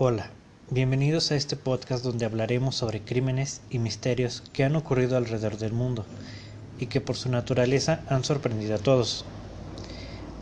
Hola, 0.00 0.30
bienvenidos 0.70 1.32
a 1.32 1.34
este 1.34 1.56
podcast 1.56 2.04
donde 2.04 2.24
hablaremos 2.24 2.76
sobre 2.76 3.00
crímenes 3.00 3.62
y 3.68 3.80
misterios 3.80 4.44
que 4.52 4.62
han 4.62 4.76
ocurrido 4.76 5.16
alrededor 5.16 5.58
del 5.58 5.72
mundo 5.72 6.06
y 6.78 6.86
que 6.86 7.00
por 7.00 7.16
su 7.16 7.28
naturaleza 7.28 8.04
han 8.08 8.22
sorprendido 8.22 8.76
a 8.76 8.78
todos. 8.78 9.24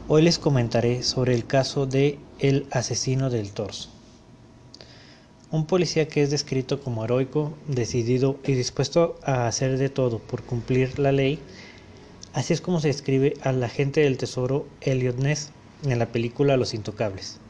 Hoy 0.09 0.21
les 0.21 0.39
comentaré 0.39 1.03
sobre 1.03 1.35
el 1.35 1.47
caso 1.47 1.87
de 1.87 2.19
El 2.39 2.67
asesino 2.71 3.31
del 3.31 3.51
torso. 3.53 3.89
Un 5.51 5.65
policía 5.65 6.07
que 6.07 6.23
es 6.23 6.31
descrito 6.31 6.83
como 6.83 7.07
heroico, 7.07 7.55
decidido 7.67 8.39
y 8.45 8.53
dispuesto 8.53 9.19
a 9.25 9.47
hacer 9.47 9.79
de 9.79 9.89
todo 9.89 10.19
por 10.19 10.43
cumplir 10.43 10.99
la 10.99 11.13
ley, 11.13 11.39
así 12.35 12.53
es 12.53 12.61
como 12.61 12.79
se 12.81 12.89
describe 12.89 13.33
al 13.41 13.65
agente 13.65 14.03
del 14.03 14.19
tesoro 14.19 14.67
Elliot 14.83 15.17
Ness 15.17 15.49
en 15.83 15.99
la 15.99 16.13
película 16.13 16.59
Los 16.59 16.75
Intocables 16.75 17.41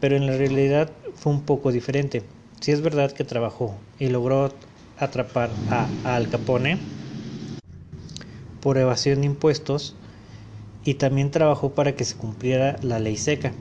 pero 0.00 0.16
en 0.16 0.26
la 0.26 0.36
realidad 0.36 0.90
fue 1.20 1.32
un 1.32 1.42
poco 1.42 1.70
diferente. 1.70 2.22
Si 2.60 2.72
es 2.72 2.80
verdad 2.80 3.12
que 3.12 3.24
trabajó 3.24 3.74
y 3.98 4.08
logró 4.08 4.52
atrapar 4.98 5.50
a, 5.70 5.86
Al 6.04 6.30
Capone 6.30 6.78
por 8.62 8.78
evasión 8.78 9.20
de 9.20 9.26
impuestos 9.26 9.94
y 10.82 10.94
también 10.94 11.30
trabajó 11.30 11.74
para 11.74 11.94
que 11.94 12.04
se 12.04 12.16
cumpliera 12.16 12.78
la 12.82 12.98
ley 12.98 13.18
seca. 13.18 13.52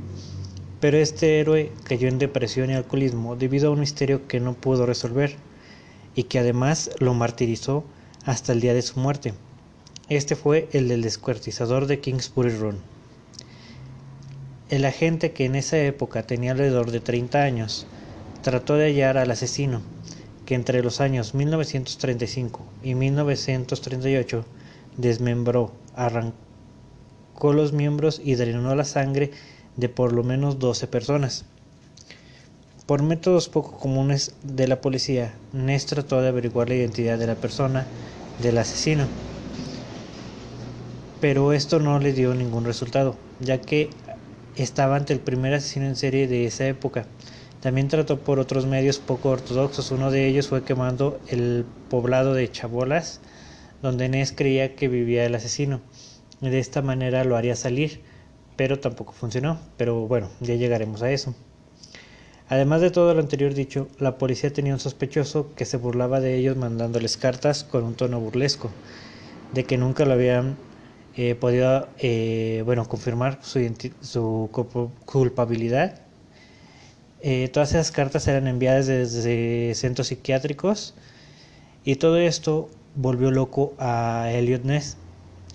Pero 0.79 0.97
este 0.97 1.41
héroe 1.41 1.73
cayó 1.83 2.07
en 2.07 2.17
depresión 2.17 2.69
y 2.69 2.75
alcoholismo 2.75 3.35
debido 3.35 3.67
a 3.67 3.71
un 3.71 3.81
misterio 3.81 4.25
que 4.27 4.39
no 4.39 4.53
pudo 4.53 4.85
resolver 4.85 5.35
y 6.15 6.23
que 6.23 6.39
además 6.39 6.91
lo 6.99 7.13
martirizó 7.13 7.83
hasta 8.23 8.53
el 8.53 8.61
día 8.61 8.73
de 8.73 8.81
su 8.81 8.99
muerte. 9.01 9.33
Este 10.07 10.37
fue 10.37 10.69
el 10.71 10.87
del 10.87 11.01
descuartizador 11.01 11.87
de 11.87 11.99
Kingsbury 11.99 12.55
Run. 12.55 12.98
El 14.69 14.85
agente, 14.85 15.31
que 15.31 15.45
en 15.45 15.55
esa 15.55 15.79
época 15.79 16.27
tenía 16.27 16.51
alrededor 16.51 16.91
de 16.91 16.99
30 16.99 17.41
años, 17.41 17.88
trató 18.44 18.75
de 18.75 18.85
hallar 18.85 19.17
al 19.17 19.31
asesino, 19.31 19.81
que 20.45 20.53
entre 20.53 20.83
los 20.83 21.02
años 21.02 21.33
1935 21.33 22.63
y 22.83 22.94
1938 22.94 24.45
desmembró, 24.95 25.71
arrancó 25.95 27.52
los 27.52 27.73
miembros 27.73 28.21
y 28.23 28.35
drenó 28.35 28.75
la 28.75 28.85
sangre 28.85 29.31
de 29.75 29.89
por 29.89 30.13
lo 30.13 30.23
menos 30.23 30.59
12 30.59 30.85
personas. 30.85 31.45
Por 32.85 33.01
métodos 33.01 33.49
poco 33.49 33.72
comunes 33.72 34.35
de 34.44 34.67
la 34.67 34.81
policía, 34.81 35.33
Ness 35.51 35.88
trató 35.88 36.22
de 36.22 36.27
averiguar 36.27 36.69
la 36.69 36.75
identidad 36.75 37.17
de 37.17 37.25
la 37.25 37.35
persona 37.35 37.88
del 38.39 38.59
asesino, 38.59 39.07
pero 41.19 41.53
esto 41.53 41.79
no 41.79 41.99
le 41.99 42.13
dio 42.13 42.35
ningún 42.35 42.66
resultado, 42.66 43.16
ya 43.39 43.59
que 43.59 43.89
estaba 44.55 44.95
ante 44.95 45.14
el 45.14 45.19
primer 45.19 45.53
asesino 45.53 45.86
en 45.86 45.95
serie 45.95 46.28
de 46.28 46.45
esa 46.45 46.67
época. 46.67 47.05
También 47.61 47.89
trató 47.89 48.19
por 48.19 48.39
otros 48.39 48.66
medios 48.66 49.00
poco 49.00 49.30
ortodoxos. 49.30 49.91
Uno 49.91 50.11
de 50.11 50.28
ellos 50.28 50.47
fue 50.47 50.64
quemando 50.64 51.19
el 51.28 51.66
poblado 51.89 52.33
de 52.33 52.50
Chabolas, 52.50 53.19
donde 53.81 54.08
Ness 54.08 54.31
creía 54.31 54.75
que 54.75 54.88
vivía 54.88 55.25
el 55.25 55.36
asesino. 55.36 55.81
De 56.41 56.59
esta 56.59 56.81
manera 56.81 57.25
lo 57.25 57.36
haría 57.36 57.56
salir, 57.56 58.02
pero 58.56 58.80
tampoco 58.80 59.11
funcionó. 59.11 59.59
Pero 59.75 60.08
bueno, 60.08 60.30
ya 60.39 60.56
llegaremos 60.56 61.02
a 61.02 61.11
eso. 61.11 61.36
Además 62.47 62.81
de 62.81 62.89
todo 62.89 63.13
lo 63.13 63.19
anterior 63.19 63.53
dicho, 63.53 63.88
la 64.00 64.17
policía 64.17 64.52
tenía 64.52 64.73
un 64.73 64.80
sospechoso 64.80 65.53
que 65.56 65.66
se 65.66 65.78
burlaba 65.78 66.19
de 66.19 66.36
ellos 66.36 66.58
mandándoles 66.58 67.16
cartas 67.16 67.63
con 67.63 67.84
un 67.84 67.94
tono 67.94 68.19
burlesco, 68.19 68.72
de 69.53 69.66
que 69.66 69.78
nunca 69.78 70.03
lo 70.06 70.13
habían 70.13 70.58
eh, 71.22 71.36
podía 71.36 71.89
eh, 71.98 72.62
bueno, 72.66 72.88
confirmar 72.88 73.39
su, 73.42 74.50
culpabilidad. 75.06 76.00
Eh, 77.22 77.50
todas 77.52 77.72
esas 77.72 77.92
cartas 77.92 78.25
eran 78.30 78.48
enviadas 78.48 78.88
desde 78.88 79.75
centros 79.75 80.08
psiquiátricos 80.08 80.94
y 81.84 81.97
todo 81.97 82.18
esto 82.19 82.69
volvió 82.96 83.31
loco 83.31 83.74
a 83.79 84.29
Elliot 84.31 84.63
Ness, 84.63 84.96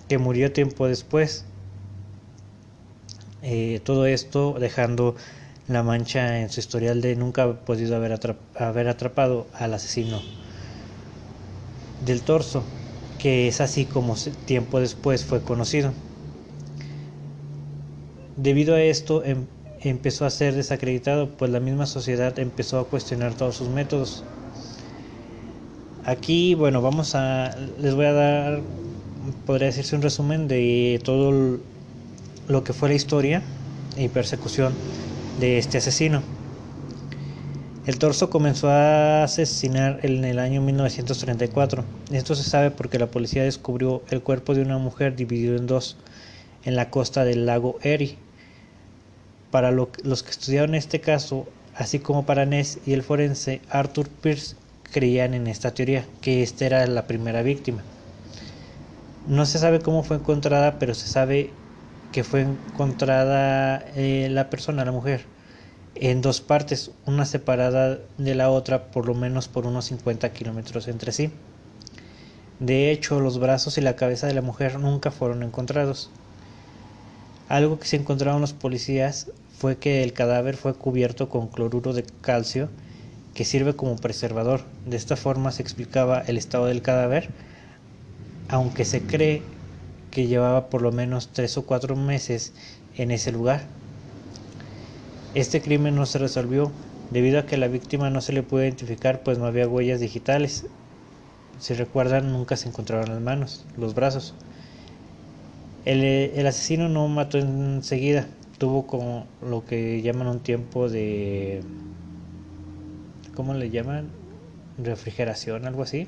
que 0.07 0.19
murió 0.19 0.51
tiempo 0.53 0.87
después. 0.87 1.45
todo 3.83 4.05
esto 4.05 4.57
dejando 4.59 5.15
la 5.67 5.81
mancha 5.81 6.41
en 6.41 6.51
su 6.51 6.59
historial 6.59 7.01
de 7.01 7.15
nunca 7.15 7.51
podido 7.65 7.95
haber, 7.95 8.19
haber 8.55 8.87
atrapado 8.87 9.47
al 9.55 9.73
asesino 9.73 10.21
del 12.01 12.21
torso 12.21 12.63
que 13.17 13.47
es 13.47 13.61
así 13.61 13.85
como 13.85 14.15
tiempo 14.45 14.79
después 14.79 15.25
fue 15.25 15.41
conocido. 15.43 15.93
Debido 18.37 18.75
a 18.75 18.81
esto 18.81 19.23
em, 19.23 19.47
empezó 19.81 20.25
a 20.25 20.29
ser 20.29 20.55
desacreditado, 20.55 21.37
pues 21.37 21.51
la 21.51 21.59
misma 21.59 21.85
sociedad 21.85 22.37
empezó 22.39 22.79
a 22.79 22.89
cuestionar 22.89 23.35
todos 23.35 23.55
sus 23.57 23.69
métodos. 23.69 24.23
Aquí, 26.03 26.53
bueno, 26.53 26.81
vamos 26.81 27.15
a, 27.15 27.55
les 27.79 27.95
voy 27.95 28.05
a 28.05 28.13
dar, 28.13 28.61
podría 29.45 29.67
decirse 29.67 29.95
un 29.95 30.01
resumen 30.01 30.47
de 30.47 31.01
todo 31.03 31.31
lo 32.47 32.63
que 32.63 32.73
fue 32.73 32.89
la 32.89 32.95
historia 32.95 33.41
y 33.95 34.09
persecución 34.09 34.73
de 35.35 35.57
este 35.57 35.77
asesino. 35.79 36.21
El 37.85 37.99
torso 37.99 38.31
comenzó 38.31 38.71
a 38.71 39.23
asesinar 39.23 39.99
en 40.01 40.25
el 40.25 40.39
año 40.39 40.59
1934. 40.59 41.83
Esto 42.11 42.33
se 42.33 42.43
sabe 42.43 42.71
porque 42.71 42.97
la 42.97 43.05
policía 43.05 43.43
descubrió 43.43 44.01
el 44.09 44.23
cuerpo 44.23 44.55
de 44.55 44.63
una 44.63 44.79
mujer 44.79 45.15
dividido 45.15 45.55
en 45.55 45.67
dos 45.67 45.95
en 46.63 46.75
la 46.75 46.89
costa 46.89 47.25
del 47.25 47.45
lago 47.45 47.77
Erie. 47.83 48.17
Para 49.51 49.69
los 49.69 50.23
que 50.23 50.31
estudiaron 50.31 50.73
este 50.73 50.99
caso, 50.99 51.45
así 51.75 51.99
como 51.99 52.25
para 52.25 52.47
Ness 52.47 52.79
y 52.87 52.93
el 52.93 53.03
forense 53.03 53.61
Arthur 53.69 54.09
Pierce, 54.09 54.55
creían 54.91 55.35
en 55.35 55.45
esta 55.45 55.71
teoría, 55.75 56.05
que 56.21 56.41
esta 56.41 56.65
era 56.65 56.87
la 56.87 57.05
primera 57.05 57.43
víctima. 57.43 57.83
No 59.27 59.45
se 59.45 59.59
sabe 59.59 59.79
cómo 59.79 60.01
fue 60.01 60.17
encontrada, 60.17 60.79
pero 60.79 60.95
se 60.95 61.07
sabe 61.07 61.51
que 62.11 62.23
fue 62.23 62.41
encontrada 62.41 63.85
eh, 63.95 64.27
la 64.31 64.49
persona, 64.49 64.85
la 64.85 64.91
mujer 64.91 65.34
en 65.95 66.21
dos 66.21 66.41
partes, 66.41 66.91
una 67.05 67.25
separada 67.25 67.99
de 68.17 68.35
la 68.35 68.49
otra 68.49 68.91
por 68.91 69.07
lo 69.07 69.13
menos 69.13 69.47
por 69.47 69.65
unos 69.65 69.85
50 69.85 70.31
kilómetros 70.33 70.87
entre 70.87 71.11
sí. 71.11 71.31
De 72.59 72.91
hecho, 72.91 73.19
los 73.19 73.39
brazos 73.39 73.77
y 73.77 73.81
la 73.81 73.95
cabeza 73.95 74.27
de 74.27 74.33
la 74.33 74.41
mujer 74.41 74.79
nunca 74.79 75.11
fueron 75.11 75.43
encontrados. 75.43 76.09
Algo 77.47 77.79
que 77.79 77.87
se 77.87 77.97
encontraron 77.97 78.41
los 78.41 78.53
policías 78.53 79.27
fue 79.57 79.77
que 79.77 80.03
el 80.03 80.13
cadáver 80.13 80.57
fue 80.57 80.73
cubierto 80.73 81.29
con 81.29 81.47
cloruro 81.47 81.93
de 81.93 82.03
calcio 82.21 82.69
que 83.33 83.45
sirve 83.45 83.75
como 83.75 83.97
preservador. 83.97 84.61
De 84.85 84.97
esta 84.97 85.15
forma 85.15 85.51
se 85.51 85.61
explicaba 85.61 86.21
el 86.21 86.37
estado 86.37 86.65
del 86.65 86.81
cadáver, 86.81 87.29
aunque 88.47 88.85
se 88.85 89.01
cree 89.01 89.43
que 90.11 90.27
llevaba 90.27 90.69
por 90.69 90.81
lo 90.81 90.91
menos 90.91 91.29
tres 91.33 91.57
o 91.57 91.65
cuatro 91.65 91.95
meses 91.95 92.53
en 92.95 93.11
ese 93.11 93.31
lugar. 93.31 93.63
Este 95.35 95.61
crimen 95.61 95.95
no 95.95 96.05
se 96.05 96.17
resolvió 96.17 96.71
debido 97.11 97.39
a 97.39 97.45
que 97.45 97.57
la 97.57 97.67
víctima 97.67 98.09
no 98.09 98.21
se 98.21 98.31
le 98.31 98.41
pudo 98.41 98.63
identificar 98.63 99.21
pues 99.21 99.37
no 99.37 99.45
había 99.45 99.67
huellas 99.67 99.99
digitales. 99.99 100.65
Si 101.59 101.73
recuerdan, 101.73 102.31
nunca 102.31 102.55
se 102.55 102.69
encontraron 102.69 103.09
las 103.09 103.21
manos, 103.21 103.65
los 103.77 103.95
brazos. 103.95 104.33
El, 105.83 106.47
asesino 106.47 106.87
no 106.87 107.09
mató 107.09 107.37
enseguida, 107.37 108.27
tuvo 108.57 108.87
como 108.87 109.27
lo 109.41 109.65
que 109.65 110.01
llaman 110.01 110.27
un 110.27 110.39
tiempo 110.39 110.87
de... 110.87 111.61
¿Cómo 113.35 113.53
le 113.55 113.69
llaman? 113.69 114.07
Refrigeración, 114.81 115.65
algo 115.65 115.83
así. 115.83 116.07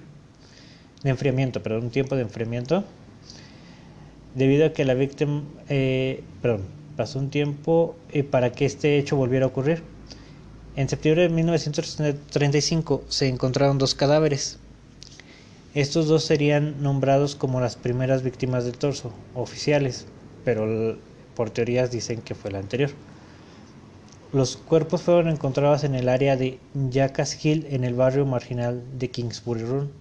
De 1.04 1.10
enfriamiento, 1.10 1.62
perdón, 1.62 1.84
un 1.84 1.92
tiempo 1.92 2.16
de 2.16 2.22
enfriamiento. 2.22 2.86
Debido 4.36 4.68
a 4.68 4.74
que 4.74 4.86
la 4.86 4.94
víctima... 4.94 5.44
Eh, 5.68 6.24
perdón, 6.42 6.77
Pasó 6.98 7.20
un 7.20 7.30
tiempo 7.30 7.96
eh, 8.10 8.24
para 8.24 8.52
que 8.52 8.66
este 8.66 8.98
hecho 8.98 9.16
volviera 9.16 9.46
a 9.46 9.50
ocurrir. 9.50 9.84
En 10.76 10.90
septiembre 10.90 11.24
de 11.24 11.30
1935 11.30 13.04
se 13.08 13.28
encontraron 13.28 13.78
dos 13.78 13.94
cadáveres. 13.94 14.58
Estos 15.76 16.08
dos 16.08 16.24
serían 16.24 16.82
nombrados 16.82 17.36
como 17.36 17.62
las 17.62 17.76
primeras 17.76 18.24
víctimas 18.24 18.66
del 18.66 18.80
torso, 18.80 19.14
oficiales, 19.36 20.08
pero 20.44 20.98
por 21.36 21.52
teorías 21.52 21.92
dicen 21.92 22.22
que 22.22 22.34
fue 22.34 22.50
la 22.50 22.58
anterior. 22.58 22.90
Los 24.34 24.58
cuerpos 24.58 25.04
fueron 25.04 25.30
encontrados 25.30 25.84
en 25.84 25.94
el 25.94 26.10
área 26.10 26.36
de 26.36 26.60
Jackass 26.90 27.46
Hill, 27.46 27.68
en 27.70 27.84
el 27.84 27.94
barrio 27.94 28.26
marginal 28.26 28.84
de 28.98 29.12
Kingsbury 29.12 29.62
Run. 29.62 29.92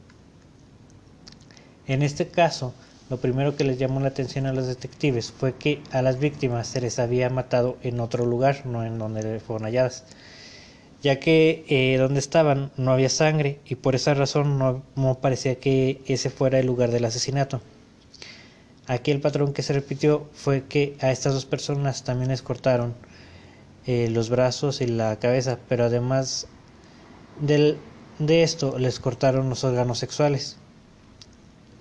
En 1.86 2.02
este 2.02 2.26
caso, 2.28 2.72
lo 3.08 3.18
primero 3.18 3.54
que 3.56 3.64
les 3.64 3.78
llamó 3.78 4.00
la 4.00 4.08
atención 4.08 4.46
a 4.46 4.52
los 4.52 4.66
detectives 4.66 5.30
fue 5.30 5.54
que 5.54 5.80
a 5.92 6.02
las 6.02 6.18
víctimas 6.18 6.66
se 6.66 6.80
les 6.80 6.98
había 6.98 7.30
matado 7.30 7.76
en 7.82 8.00
otro 8.00 8.26
lugar, 8.26 8.66
no 8.66 8.84
en 8.84 8.98
donde 8.98 9.38
fueron 9.38 9.64
halladas, 9.64 10.04
ya 11.02 11.20
que 11.20 11.64
eh, 11.68 11.98
donde 11.98 12.18
estaban 12.18 12.72
no 12.76 12.92
había 12.92 13.08
sangre 13.08 13.60
y 13.64 13.76
por 13.76 13.94
esa 13.94 14.14
razón 14.14 14.58
no, 14.58 15.14
parecía 15.20 15.56
que 15.60 16.02
ese 16.06 16.30
fuera 16.30 16.58
el 16.58 16.66
lugar 16.66 16.90
del 16.90 17.04
asesinato. 17.04 17.60
Aquí 18.88 19.12
el 19.12 19.20
patrón 19.20 19.52
que 19.52 19.62
se 19.62 19.72
repitió 19.72 20.28
fue 20.32 20.64
que 20.64 20.96
a 21.00 21.10
estas 21.12 21.34
dos 21.34 21.44
personas 21.46 22.02
también 22.02 22.30
les 22.30 22.42
cortaron 22.42 22.94
eh, 23.86 24.08
los 24.10 24.30
brazos 24.30 24.80
y 24.80 24.86
la 24.86 25.16
cabeza, 25.18 25.58
pero 25.68 25.84
además 25.84 26.48
de 27.40 28.42
esto 28.42 28.78
les 28.78 28.98
cortaron 28.98 29.48
los 29.48 29.62
órganos 29.62 29.98
sexuales. 29.98 30.56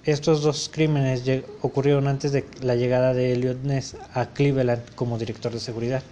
Estos 0.05 0.43
dos 0.43 0.69
crímenes 0.71 1.23
ocurrieron 1.63 2.07
antes 2.07 2.31
de 2.31 2.45
la 2.61 2.75
llegada 2.75 3.15
de 3.15 3.33
Elliot 3.33 3.63
Ness 3.63 3.97
a 4.13 4.27
Cleveland 4.27 4.83
como 4.93 5.17
director 5.17 5.51
de 5.51 5.59
seguridad. 5.59 6.03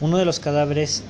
Uno 0.00 0.16
de 0.16 0.24
los 0.24 0.40
cadáveres 0.40 1.02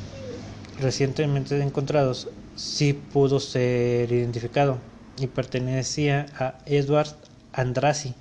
recientemente 0.81 1.57
encontrados 1.63 2.29
sí 2.57 2.93
pudo 2.93 3.39
ser 3.39 4.11
identificado 4.11 4.79
y 5.17 5.29
pertenecía 5.29 6.27
a 6.37 6.59
Edward 6.67 7.15
Andrassi, 7.53 8.15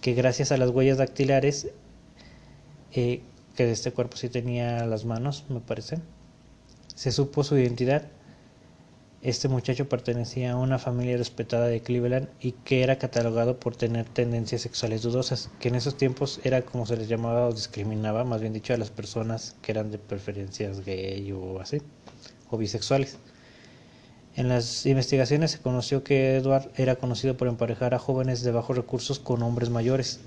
que 0.00 0.14
gracias 0.14 0.52
a 0.52 0.58
las 0.58 0.70
huellas 0.70 0.98
dactilares, 0.98 1.70
eh, 2.92 3.22
que 3.56 3.66
de 3.66 3.72
este 3.72 3.90
cuerpo 3.90 4.16
sí 4.16 4.28
tenía 4.28 4.86
las 4.86 5.04
manos, 5.04 5.44
me 5.48 5.58
parece, 5.58 5.98
se 6.94 7.10
supo 7.10 7.42
su 7.42 7.58
identidad 7.58 8.04
este 9.28 9.48
muchacho 9.48 9.88
pertenecía 9.88 10.52
a 10.52 10.56
una 10.56 10.78
familia 10.78 11.16
respetada 11.16 11.66
de 11.66 11.80
Cleveland 11.80 12.28
y 12.40 12.52
que 12.52 12.84
era 12.84 12.96
catalogado 12.96 13.58
por 13.58 13.74
tener 13.74 14.04
tendencias 14.04 14.62
sexuales 14.62 15.02
dudosas, 15.02 15.50
que 15.58 15.66
en 15.66 15.74
esos 15.74 15.96
tiempos 15.96 16.38
era 16.44 16.62
como 16.62 16.86
se 16.86 16.96
les 16.96 17.08
llamaba 17.08 17.48
o 17.48 17.52
discriminaba, 17.52 18.22
más 18.22 18.40
bien 18.40 18.52
dicho, 18.52 18.72
a 18.72 18.76
las 18.76 18.90
personas 18.90 19.56
que 19.62 19.72
eran 19.72 19.90
de 19.90 19.98
preferencias 19.98 20.84
gay 20.84 21.32
o 21.32 21.58
así, 21.58 21.82
o 22.50 22.56
bisexuales. 22.56 23.18
En 24.36 24.48
las 24.48 24.86
investigaciones 24.86 25.50
se 25.50 25.58
conoció 25.58 26.04
que 26.04 26.36
Edward 26.36 26.70
era 26.76 26.94
conocido 26.94 27.36
por 27.36 27.48
emparejar 27.48 27.94
a 27.94 27.98
jóvenes 27.98 28.42
de 28.44 28.52
bajos 28.52 28.76
recursos 28.76 29.18
con 29.18 29.42
hombres 29.42 29.70
mayores. 29.70 30.20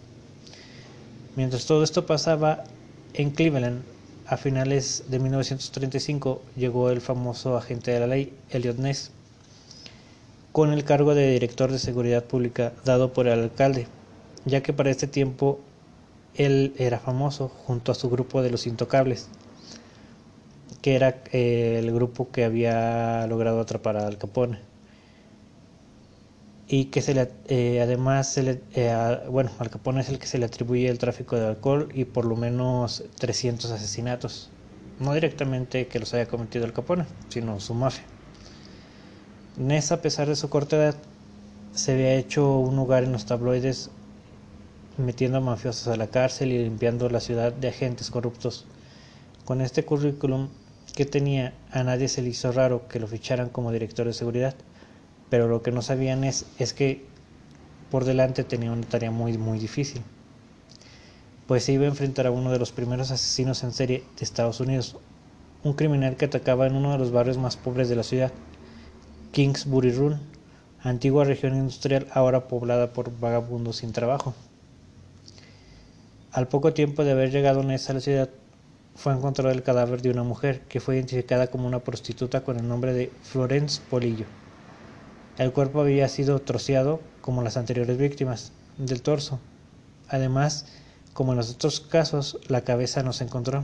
Mientras 1.38 1.66
todo 1.66 1.86
esto 1.86 2.06
pasaba 2.06 2.66
en 3.14 3.32
Cleveland, 3.32 3.82
a 4.30 4.38
finales 4.38 5.06
de 5.08 5.18
1935 5.18 6.44
llegó 6.56 6.92
el 6.92 7.02
famoso 7.02 7.58
agente 7.58 7.90
de 7.90 8.00
la 8.00 8.06
ley, 8.06 8.32
Elliot 8.52 8.78
Ness, 8.78 9.10
con 10.52 10.72
el 10.72 10.84
cargo 10.84 11.16
de 11.16 11.32
director 11.32 11.72
de 11.72 11.80
seguridad 11.80 12.24
pública 12.24 12.72
dado 12.86 13.12
por 13.12 13.28
el 13.28 13.40
alcalde, 13.40 13.88
ya 14.46 14.62
que 14.62 14.72
para 14.72 14.92
este 14.92 15.08
tiempo 15.08 15.60
él 16.36 16.76
era 16.78 17.00
famoso 17.00 17.50
junto 17.50 17.92
a 17.92 17.96
su 17.96 18.08
grupo 18.12 18.44
de 18.44 18.52
los 18.52 18.68
intocables, 18.68 19.30
que 20.84 20.96
era 20.96 21.24
eh, 21.32 21.78
el 21.80 21.92
grupo 21.92 22.30
que 22.32 22.46
había 22.46 23.26
logrado 23.26 23.60
atrapar 23.60 23.98
a 23.98 24.06
Al 24.06 24.20
Capone 24.20 24.69
y 26.72 26.86
que 26.86 27.02
se 27.02 27.16
le, 27.16 27.32
eh, 27.48 27.82
además 27.82 28.32
se 28.32 28.44
le, 28.44 28.62
eh, 28.76 28.96
bueno, 29.28 29.50
Al 29.58 29.72
Capone 29.72 30.02
es 30.02 30.10
el 30.10 30.20
que 30.20 30.28
se 30.28 30.38
le 30.38 30.46
atribuye 30.46 30.88
el 30.88 31.00
tráfico 31.00 31.36
de 31.36 31.48
alcohol 31.48 31.90
y 31.96 32.06
por 32.06 32.26
lo 32.26 32.36
menos 32.36 33.04
300 33.18 33.72
asesinatos. 33.72 34.52
No 35.00 35.16
directamente 35.16 35.88
que 35.88 35.98
los 35.98 36.14
haya 36.14 36.28
cometido 36.28 36.66
Al 36.66 36.74
Capone, 36.74 37.06
sino 37.30 37.60
su 37.60 37.74
mafia. 37.74 38.04
Ness, 39.58 39.92
a 39.92 40.04
pesar 40.04 40.28
de 40.28 40.36
su 40.36 40.50
corta 40.50 40.76
edad, 40.76 40.96
se 41.74 41.94
había 41.94 42.14
hecho 42.14 42.60
un 42.60 42.76
lugar 42.76 43.04
en 43.04 43.14
los 43.14 43.26
tabloides 43.26 43.90
metiendo 45.00 45.40
a 45.40 45.42
mafiosos 45.42 45.88
a 45.88 45.96
la 45.96 46.08
cárcel 46.08 46.52
y 46.52 46.60
limpiando 46.60 47.10
la 47.10 47.20
ciudad 47.20 47.52
de 47.52 47.70
agentes 47.70 48.12
corruptos. 48.12 48.68
Con 49.44 49.62
este 49.62 49.86
currículum 49.86 50.50
que 50.96 51.06
tenía, 51.06 51.56
a 51.72 51.84
nadie 51.84 52.10
se 52.10 52.22
le 52.22 52.30
hizo 52.30 52.52
raro 52.52 52.88
que 52.88 53.00
lo 53.00 53.08
ficharan 53.08 53.50
como 53.50 53.72
director 53.72 54.06
de 54.06 54.14
seguridad 54.14 54.54
pero 55.30 55.48
lo 55.48 55.62
que 55.62 55.72
no 55.72 55.82
sabían 55.82 56.24
es, 56.24 56.46
es 56.58 56.74
que 56.74 57.06
por 57.92 58.06
delante 58.06 58.44
tenía 58.44 58.72
una 58.72 58.88
tarea 58.88 59.12
muy 59.12 59.38
muy 59.38 59.60
difícil, 59.60 60.02
pues 61.48 61.64
se 61.64 61.74
iba 61.74 61.86
a 61.86 61.90
enfrentar 61.90 62.28
a 62.28 62.32
uno 62.32 62.52
de 62.52 62.60
los 62.60 62.72
primeros 62.72 63.12
asesinos 63.12 63.64
en 63.64 63.72
serie 63.72 64.04
de 64.18 64.24
Estados 64.24 64.60
Unidos, 64.60 64.98
un 65.64 65.74
criminal 65.74 66.16
que 66.16 66.26
atacaba 66.26 66.68
en 66.68 66.76
uno 66.76 66.92
de 66.92 66.98
los 66.98 67.12
barrios 67.12 67.38
más 67.38 67.58
pobres 67.58 67.90
de 67.90 67.96
la 67.96 68.04
ciudad, 68.04 68.32
Kingsbury 69.32 69.92
Run, 69.92 70.20
antigua 70.82 71.26
región 71.26 71.56
industrial 71.56 72.08
ahora 72.14 72.48
poblada 72.48 72.94
por 72.94 73.18
vagabundos 73.20 73.78
sin 73.78 73.92
trabajo. 73.92 74.34
Al 76.32 76.48
poco 76.48 76.74
tiempo 76.74 77.04
de 77.04 77.12
haber 77.12 77.32
llegado 77.32 77.62
a 77.62 77.64
la 77.64 77.78
ciudad, 77.78 78.30
fue 78.96 79.14
encontrado 79.14 79.52
el 79.52 79.64
cadáver 79.64 80.02
de 80.02 80.12
una 80.12 80.24
mujer 80.24 80.62
que 80.68 80.80
fue 80.80 80.96
identificada 80.96 81.48
como 81.48 81.68
una 81.68 81.80
prostituta 81.80 82.44
con 82.44 82.58
el 82.58 82.68
nombre 82.68 82.94
de 82.94 83.12
Florence 83.24 83.82
Polillo. 83.90 84.26
El 85.40 85.54
cuerpo 85.54 85.80
había 85.80 86.10
sido 86.10 86.42
troceado 86.42 87.00
como 87.22 87.42
las 87.42 87.56
anteriores 87.56 87.98
víctimas 87.98 88.52
del 88.78 89.02
torso. 89.02 89.40
Además, 90.10 90.66
como 91.14 91.32
en 91.32 91.38
los 91.38 91.50
otros 91.52 91.80
casos, 91.80 92.38
la 92.50 92.66
cabeza 92.66 93.04
no 93.04 93.14
se 93.14 93.24
encontró. 93.24 93.64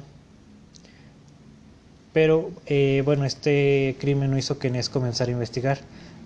Pero 2.13 2.49
eh, 2.65 3.01
bueno, 3.03 3.25
este 3.25 3.97
crimen 3.99 4.31
no 4.31 4.37
hizo 4.37 4.57
que 4.57 4.69
Ness 4.69 4.87
comenzara 4.87 5.31
a 5.31 5.33
investigar 5.33 5.79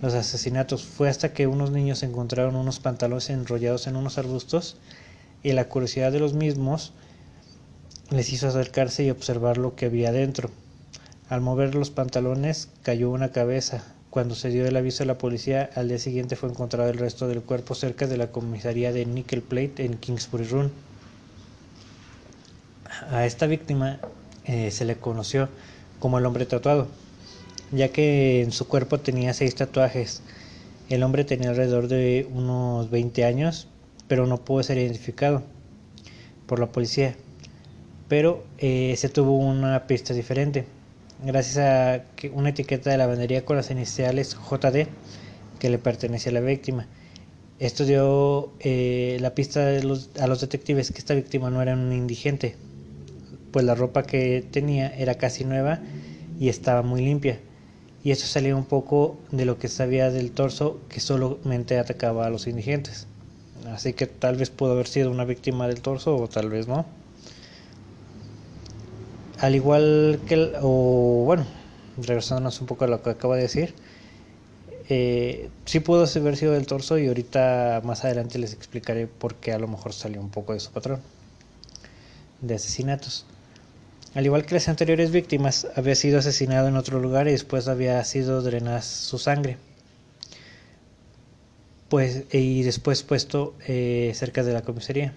los 0.04 0.13
asesinatos. 0.13 0.84
Fue 0.84 1.10
hasta 1.10 1.34
que 1.34 1.48
unos 1.48 1.72
niños 1.72 2.04
encontraron 2.04 2.56
unos 2.56 2.80
pantalones 2.80 3.31
enrollados 3.31 3.88
en 3.88 3.95
unos 3.95 4.19
arbustos 4.19 4.78
y 5.42 5.54
la 5.54 5.68
curiosidad 5.68 6.12
de 6.12 6.19
los 6.19 6.36
mismos 6.36 6.94
les 8.12 8.31
hizo 8.31 8.48
acercarse 8.48 9.04
y 9.04 9.10
observar 9.10 9.57
lo 9.57 9.75
que 9.75 9.88
había 9.88 10.12
dentro. 10.12 10.52
Al 11.28 11.42
mover 11.42 11.74
los 11.74 11.90
pantalones 11.90 12.69
cayó 12.84 13.10
una 13.10 13.31
cabeza, 13.31 13.84
cuando 14.09 14.33
se 14.33 14.50
dio 14.50 14.65
el 14.65 14.75
aviso 14.75 15.03
a 15.03 15.06
la 15.06 15.19
policía, 15.19 15.69
al 15.75 15.88
día 15.88 16.00
siguiente 16.00 16.35
fue 16.35 16.50
encontrado 16.50 16.89
el 16.89 16.97
resto 16.97 17.27
del 17.27 17.41
cuerpo 17.41 17.75
cerca 17.75 18.07
de 18.07 18.17
la 18.17 18.31
comisaría 18.31 18.91
de 18.91 19.06
Nickel 19.06 19.44
Plate 19.44 19.85
en 19.85 19.97
Kingsbury 19.97 20.45
Run. 20.45 20.71
A 23.11 23.25
esta 23.25 23.45
víctima 23.45 24.00
eh, 24.45 24.71
se 24.71 24.85
le 24.85 24.95
conoció 24.95 25.47
como 26.00 26.17
el 26.17 26.25
hombre 26.25 26.47
tatuado, 26.47 26.88
ya 27.71 27.89
que 27.89 28.41
en 28.41 28.51
su 28.51 28.67
cuerpo 28.67 29.00
tenía 29.00 29.33
seis 29.35 29.53
tatuajes. 29.53 30.23
El 30.89 31.03
hombre 31.03 31.23
tenía 31.23 31.50
alrededor 31.50 31.88
de 31.88 32.27
unos 32.33 32.89
20 32.89 33.25
años, 33.25 33.67
pero 34.07 34.25
no 34.25 34.44
pudo 34.44 34.63
ser 34.63 34.79
identificado 34.79 35.44
por 36.47 36.59
la 36.59 36.71
policía. 36.71 37.15
Pero 38.07 38.44
eh, 38.57 38.95
se 38.97 39.09
tuvo 39.09 39.38
una 39.38 39.85
pista 39.85 40.15
diferente 40.15 40.65
gracias 41.24 41.57
a 41.57 42.04
una 42.33 42.50
etiqueta 42.50 42.89
de 42.89 42.98
lavandería 42.98 43.44
con 43.44 43.57
las 43.57 43.71
iniciales 43.71 44.38
JD 44.50 44.88
que 45.60 45.69
le 45.69 45.77
pertenece 45.77 46.30
a 46.30 46.33
la 46.33 46.39
víctima. 46.39 46.88
Esto 47.60 47.83
dio 47.86 48.54
eh, 48.62 49.18
la 49.19 49.36
pista 49.36 49.68
a 49.68 50.27
los 50.27 50.42
detectives 50.42 50.92
que 50.92 51.00
esta 51.00 51.13
víctima 51.13 51.50
no 51.50 51.62
era 51.62 51.74
un 51.74 51.92
indigente, 51.92 52.56
pues 53.52 53.66
la 53.66 53.76
ropa 53.76 54.04
que 54.04 54.45
tenía 54.49 54.88
era 54.95 55.16
casi 55.16 55.44
nueva 55.44 55.80
y 56.40 56.47
estaba 56.47 56.83
muy 56.83 57.02
limpia. 57.02 57.40
Y 58.02 58.11
esto 58.11 58.26
salía 58.26 58.56
un 58.56 58.64
poco 58.64 59.18
de 59.31 59.44
lo 59.44 59.59
que 59.59 59.68
sabía 59.68 60.09
del 60.09 60.31
torso 60.31 60.80
que 60.88 61.02
solamente 61.02 61.78
atacaba 61.78 62.26
a 62.26 62.30
los 62.30 62.47
indigentes. 62.47 63.07
Así 63.73 63.92
que 63.92 64.07
tal 64.07 64.38
vez 64.38 64.49
pudo 64.49 64.71
haber 64.71 64.88
sido 64.88 65.11
una 65.11 65.26
víctima 65.26 65.68
del 65.68 65.81
torso 65.81 66.16
o 66.16 66.30
tal 66.30 66.49
vez 66.49 66.69
no 66.69 66.85
al 69.40 69.56
igual 69.56 70.19
que, 70.28 70.34
el, 70.34 70.54
o 70.62 71.24
bueno, 71.26 71.46
regresándonos 71.98 72.60
un 72.62 72.68
poco 72.68 72.86
a 72.86 72.88
lo 72.88 73.02
que 73.02 73.12
acabo 73.12 73.36
de 73.36 73.42
decir, 73.42 73.74
eh, 74.90 75.50
sí 75.66 75.80
pudo 75.80 76.06
haber 76.06 76.38
sido 76.38 76.54
del 76.54 76.66
torso 76.66 76.98
y 76.98 77.08
ahorita 77.08 77.81
más 77.84 78.04
adelante 78.06 78.40
les 78.40 78.54
explicaré 78.54 79.08
por 79.08 79.36
qué 79.36 79.54
a 79.54 79.60
lo 79.60 79.68
mejor 79.68 79.94
salió 79.94 80.19
un 80.19 80.30
poco 80.30 80.54
de 80.54 80.60
su 80.60 80.72
patrón 80.72 81.00
de 82.42 82.56
asesinatos. 82.56 83.26
Al 84.16 84.26
igual 84.26 84.46
que 84.46 84.56
las 84.56 84.68
anteriores 84.68 85.12
víctimas, 85.12 85.68
había 85.76 85.96
sido 85.96 86.19
asesinado 86.19 86.68
en 86.68 86.76
otro 86.76 87.00
lugar 87.00 87.28
y 87.28 87.31
después 87.31 87.68
había 87.68 88.04
sido 88.04 88.42
drenada 88.42 88.81
su 88.81 89.19
sangre. 89.19 89.58
Pues, 91.90 92.24
y 92.31 92.64
después 92.64 93.04
puesto 93.04 93.56
eh, 93.68 94.12
cerca 94.16 94.44
de 94.44 94.54
la 94.54 94.62
comisaría. 94.62 95.14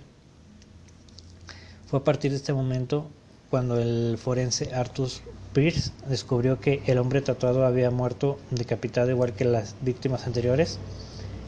Fue 1.86 2.00
a 2.00 2.04
partir 2.04 2.30
de 2.30 2.36
este 2.36 2.52
momento 2.52 3.10
cuando 3.52 3.78
el 3.78 4.16
forense 4.16 4.74
Arthur 4.74 5.10
Pierce 5.52 5.92
descubrió 6.08 6.58
que 6.58 6.80
el 6.86 6.96
hombre 6.96 7.20
tatuado 7.20 7.66
había 7.66 7.90
muerto 7.90 8.38
decapitado 8.50 9.10
igual 9.10 9.34
que 9.34 9.44
las 9.44 9.74
víctimas 9.82 10.26
anteriores, 10.26 10.78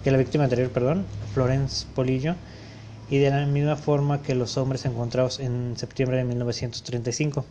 que 0.04 0.10
la 0.10 0.18
víctima 0.18 0.44
anterior, 0.44 0.68
perdón, 0.68 1.06
Florence 1.32 1.86
Polillo, 1.94 2.34
y 3.08 3.16
de 3.16 3.30
la 3.30 3.46
misma 3.46 3.76
forma 3.76 4.20
que 4.20 4.34
los 4.34 4.58
hombres 4.58 4.84
encontrados 4.84 5.40
en 5.40 5.78
septiembre 5.78 6.18
de 6.18 6.24
1935. 6.24 7.46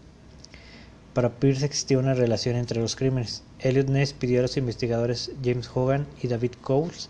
Para 1.15 1.31
Pierce 1.31 1.65
existía 1.65 1.97
una 1.97 2.13
relación 2.13 2.55
entre 2.55 2.79
los 2.79 2.95
crímenes. 2.95 3.41
Elliot 3.57 3.87
Ness 3.87 4.13
pidió 4.13 4.37
a 4.37 4.43
los 4.43 4.57
investigadores 4.57 5.31
James 5.43 5.67
Hogan 5.73 6.05
y 6.21 6.27
David 6.27 6.51
Coles 6.61 7.09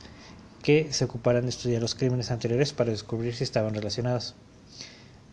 que 0.62 0.94
se 0.94 1.04
ocuparan 1.04 1.44
de 1.44 1.50
estudiar 1.50 1.82
los 1.82 1.94
crímenes 1.94 2.32
anteriores 2.32 2.72
para 2.72 2.92
descubrir 2.92 3.36
si 3.36 3.44
estaban 3.44 3.74
relacionados 3.74 4.34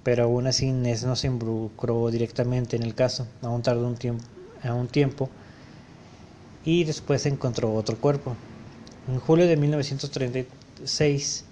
pero 0.02 0.24
aún 0.24 0.46
así 0.46 0.72
Ness 0.72 1.04
no 1.04 1.16
se 1.16 1.26
involucró 1.26 2.10
directamente 2.10 2.76
en 2.76 2.82
el 2.82 2.94
caso, 2.94 3.26
aún 3.42 3.62
tardó 3.62 3.86
un 3.86 3.96
tiempo, 3.96 4.24
un 4.64 4.88
tiempo 4.88 5.28
y 6.64 6.84
después 6.84 7.26
encontró 7.26 7.72
otro 7.74 7.96
cuerpo. 7.96 8.36
En 9.08 9.18
julio 9.18 9.46
de 9.46 9.56
1936, 9.56 11.44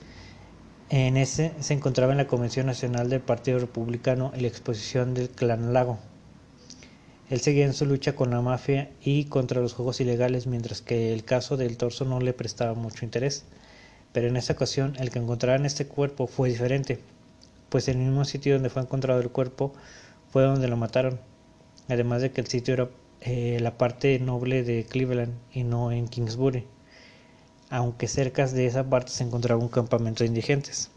En 0.90 1.18
ese 1.18 1.52
se 1.60 1.74
encontraba 1.74 2.12
en 2.12 2.18
la 2.18 2.26
Convención 2.26 2.64
Nacional 2.66 3.10
del 3.10 3.20
Partido 3.20 3.58
Republicano 3.58 4.32
y 4.34 4.40
la 4.40 4.48
exposición 4.48 5.12
del 5.12 5.28
Clan 5.28 5.74
Lago. 5.74 5.98
Él 7.28 7.40
seguía 7.40 7.66
en 7.66 7.74
su 7.74 7.84
lucha 7.84 8.14
con 8.14 8.30
la 8.30 8.40
mafia 8.40 8.88
y 9.04 9.24
contra 9.24 9.60
los 9.60 9.74
juegos 9.74 10.00
ilegales, 10.00 10.46
mientras 10.46 10.80
que 10.80 11.12
el 11.12 11.24
caso 11.24 11.58
del 11.58 11.76
torso 11.76 12.06
no 12.06 12.20
le 12.20 12.32
prestaba 12.32 12.72
mucho 12.72 13.04
interés. 13.04 13.44
Pero 14.12 14.28
en 14.28 14.38
esta 14.38 14.54
ocasión 14.54 14.96
el 14.98 15.10
que 15.10 15.18
encontraran 15.18 15.66
este 15.66 15.86
cuerpo 15.86 16.26
fue 16.26 16.48
diferente, 16.48 17.00
pues 17.68 17.88
el 17.88 17.98
mismo 17.98 18.24
sitio 18.24 18.54
donde 18.54 18.70
fue 18.70 18.82
encontrado 18.82 19.20
el 19.20 19.30
cuerpo 19.30 19.72
fue 20.32 20.42
donde 20.42 20.68
lo 20.68 20.76
mataron, 20.76 21.20
además 21.88 22.22
de 22.22 22.32
que 22.32 22.40
el 22.40 22.46
sitio 22.46 22.74
era 22.74 22.88
eh, 23.20 23.58
la 23.60 23.76
parte 23.76 24.18
noble 24.18 24.62
de 24.62 24.84
Cleveland 24.84 25.34
y 25.52 25.64
no 25.64 25.92
en 25.92 26.08
Kingsbury, 26.08 26.64
aunque 27.70 28.08
cerca 28.08 28.46
de 28.46 28.66
esa 28.66 28.88
parte 28.88 29.10
se 29.10 29.24
encontraba 29.24 29.60
un 29.60 29.68
campamento 29.68 30.24
de 30.24 30.28
indigentes. 30.28 30.90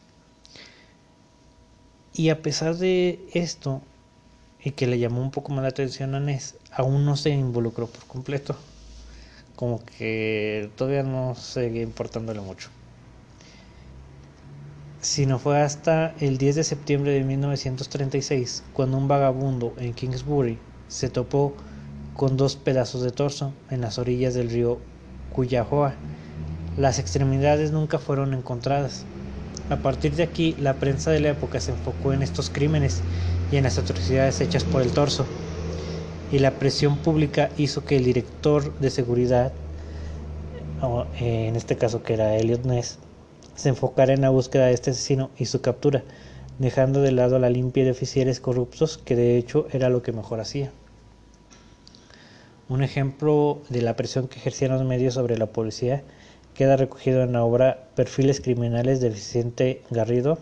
Y 2.14 2.30
a 2.30 2.42
pesar 2.42 2.76
de 2.76 3.26
esto, 3.34 3.82
y 4.64 4.72
que 4.72 4.88
le 4.88 5.00
llamó 5.00 5.22
un 5.22 5.32
poco 5.32 5.52
más 5.54 5.64
la 5.64 5.70
atención 5.70 6.14
a 6.14 6.20
Ness, 6.20 6.56
aún 6.72 7.06
no 7.06 7.16
se 7.16 7.30
involucró 7.30 7.88
por 7.88 8.06
completo. 8.06 8.56
Como 9.56 9.84
que 9.84 10.70
todavía 10.76 11.04
no 11.04 11.36
seguía 11.36 11.82
importándole 11.82 12.42
mucho. 12.42 12.70
Sino 15.02 15.40
fue 15.40 15.60
hasta 15.60 16.14
el 16.20 16.38
10 16.38 16.58
de 16.58 16.64
septiembre 16.64 17.12
de 17.12 17.24
1936 17.24 18.64
cuando 18.72 18.98
un 18.98 19.08
vagabundo 19.08 19.74
en 19.80 19.94
Kingsbury 19.94 20.60
se 20.88 21.10
topó 21.10 21.56
con 22.16 22.38
dos 22.38 22.56
pedazos 22.56 23.02
de 23.02 23.10
torso 23.10 23.52
en 23.72 23.82
las 23.82 23.98
orillas 23.98 24.36
del 24.36 24.52
río 24.52 24.78
Cuyahoga. 25.34 25.96
Las 26.78 27.00
extremidades 27.00 27.72
nunca 27.72 27.98
fueron 27.98 28.36
encontradas. 28.36 29.08
A 29.70 29.78
partir 29.78 30.16
de 30.16 30.24
aquí, 30.24 30.56
la 30.60 30.76
prensa 30.80 31.10
de 31.10 31.20
la 31.20 31.30
época 31.30 31.60
se 31.62 31.72
enfocó 31.72 32.14
en 32.14 32.22
estos 32.22 32.52
crímenes 32.52 33.02
y 33.50 33.58
en 33.58 33.64
las 33.64 33.80
atrocidades 33.80 34.40
hechas 34.40 34.66
por 34.66 34.84
el 34.84 34.94
torso. 34.94 35.26
Y 36.30 36.40
la 36.40 36.60
presión 36.60 37.02
pública 37.02 37.50
hizo 37.58 37.86
que 37.86 37.98
el 37.98 38.04
director 38.04 38.78
de 38.78 38.92
seguridad, 38.92 39.54
eh, 41.20 41.48
en 41.48 41.56
este 41.56 41.76
caso 41.78 42.04
que 42.04 42.14
era 42.14 42.36
Elliot 42.36 42.66
Ness, 42.66 43.00
se 43.62 43.70
enfocara 43.70 44.14
en 44.14 44.22
la 44.22 44.32
búsqueda 44.32 44.66
de 44.66 44.74
este 44.74 44.90
asesino 44.90 45.30
y 45.38 45.46
su 45.46 45.62
captura, 45.62 46.04
dejando 46.58 47.02
de 47.02 47.12
lado 47.12 47.38
la 47.38 47.52
limpia 47.52 47.84
de 47.84 47.92
oficiales 47.92 48.40
corruptos, 48.40 48.98
que 48.98 49.16
de 49.16 49.38
hecho 49.38 49.68
era 49.72 49.90
lo 49.90 50.02
que 50.02 50.12
mejor 50.12 50.40
hacía. 50.40 50.72
Un 52.70 52.84
ejemplo 52.84 53.62
de 53.70 53.84
la 53.84 53.96
presión 53.96 54.28
que 54.28 54.40
ejercían 54.40 54.72
los 54.72 54.84
medios 54.84 55.14
sobre 55.14 55.38
la 55.38 55.46
policía 55.46 56.04
queda 56.56 56.76
recogido 56.76 57.22
en 57.22 57.34
la 57.34 57.44
obra 57.44 57.88
Perfiles 57.96 58.42
Criminales 58.42 59.00
de 59.00 59.10
Vicente 59.10 59.84
Garrido, 59.92 60.40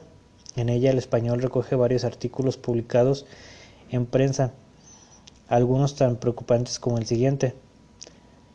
en 0.55 0.69
ella 0.69 0.89
el 0.89 0.97
español 0.97 1.41
recoge 1.41 1.75
varios 1.75 2.05
artículos 2.05 2.55
publicados 2.55 3.25
en 3.91 4.05
prensa, 4.05 4.53
algunos 5.49 5.95
tan 5.95 6.15
preocupantes 6.15 6.79
como 6.79 6.97
el 6.97 7.05
siguiente. 7.05 7.53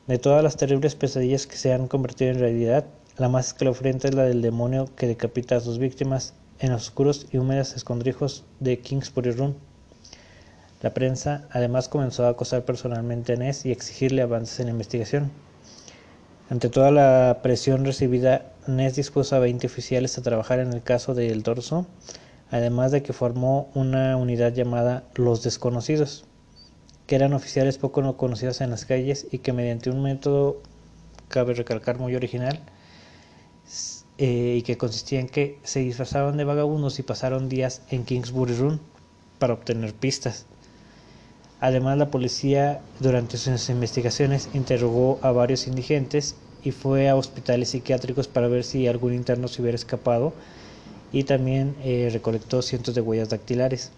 De 0.07 0.19
todas 0.19 0.43
las 0.43 0.57
terribles 0.57 0.95
pesadillas 0.95 1.47
que 1.47 1.57
se 1.57 1.73
han 1.73 1.87
convertido 1.87 2.31
en 2.31 2.39
realidad, 2.39 2.87
la 3.17 3.29
más 3.29 3.49
escalofriante 3.49 4.09
es 4.09 4.15
la 4.15 4.25
del 4.25 4.43
demonio 4.43 4.89
que 4.97 5.07
decapita 5.07 5.57
a 5.57 5.61
sus 5.61 5.79
víctimas 5.79 6.35
en 6.59 6.73
los 6.73 6.89
oscuros 6.89 7.29
y 7.31 7.39
húmedos 7.39 7.77
escondrijos 7.77 8.45
de 8.59 8.81
Kingsbury 8.81 9.31
Run. 9.31 9.55
La 10.83 10.93
prensa 10.95 11.47
además 11.53 11.89
comenzó 11.89 12.27
a 12.27 12.31
acosar 12.31 12.65
personalmente 12.65 13.35
a 13.35 13.37
Ness 13.37 13.67
y 13.67 13.71
exigirle 13.71 14.23
avances 14.23 14.59
en 14.59 14.67
la 14.67 14.73
investigación. 14.73 15.31
Ante 16.51 16.69
toda 16.69 16.91
la 16.91 17.39
presión 17.41 17.85
recibida, 17.85 18.53
Ness 18.67 18.97
dispuso 18.97 19.37
a 19.37 19.39
20 19.39 19.67
oficiales 19.67 20.19
a 20.19 20.23
trabajar 20.23 20.59
en 20.59 20.73
el 20.73 20.83
caso 20.83 21.15
del 21.15 21.45
torso, 21.45 21.87
además 22.51 22.91
de 22.91 23.05
que 23.05 23.13
formó 23.13 23.71
una 23.75 24.17
unidad 24.17 24.53
llamada 24.53 25.05
Los 25.15 25.45
Desconocidos, 25.45 26.25
que 27.07 27.15
eran 27.15 27.33
oficiales 27.33 27.79
poco 27.79 28.17
conocidos 28.17 28.61
en 28.61 28.71
las 28.71 28.85
calles 28.85 29.27
y 29.31 29.39
que 29.39 29.53
mediante 29.53 29.91
un 29.91 30.03
método, 30.03 30.61
cabe 31.29 31.55
recalcar, 31.55 31.99
muy 31.99 32.15
original, 32.17 32.61
eh, 34.19 34.57
y 34.59 34.63
que 34.63 34.79
consistía 34.79 35.21
en 35.21 35.29
que 35.29 35.59
se 35.65 35.81
disfrazaban 35.81 36.37
de 36.37 36.45
vagabundos 36.45 36.99
y 36.99 37.03
pasaron 37.03 37.49
días 37.49 37.83
en 37.91 38.05
Kingsbury 38.05 38.55
Run 38.55 38.81
para 39.39 39.55
obtener 39.55 39.93
pistas. 39.95 40.47
Además, 41.61 41.99
la 41.99 42.11
policía 42.11 42.81
durante 43.01 43.39
sus 43.39 43.69
investigaciones 43.71 44.49
interrogó 44.55 45.19
a 45.23 45.33
varios 45.33 45.67
indigentes 45.67 46.37
y 46.63 46.71
fue 46.71 47.09
a 47.09 47.17
hospitales 47.17 47.71
psiquiátricos 47.71 48.29
para 48.29 48.49
ver 48.49 48.65
si 48.65 48.87
algún 48.87 49.15
interno 49.15 49.49
se 49.49 49.63
hubiera 49.63 49.77
escapado 49.77 50.33
y 51.13 51.25
también 51.25 51.75
eh, 51.83 52.11
recolectó 52.13 52.63
cientos 52.63 52.95
de 52.95 53.01
huellas 53.01 53.31
dactilares. 53.31 53.91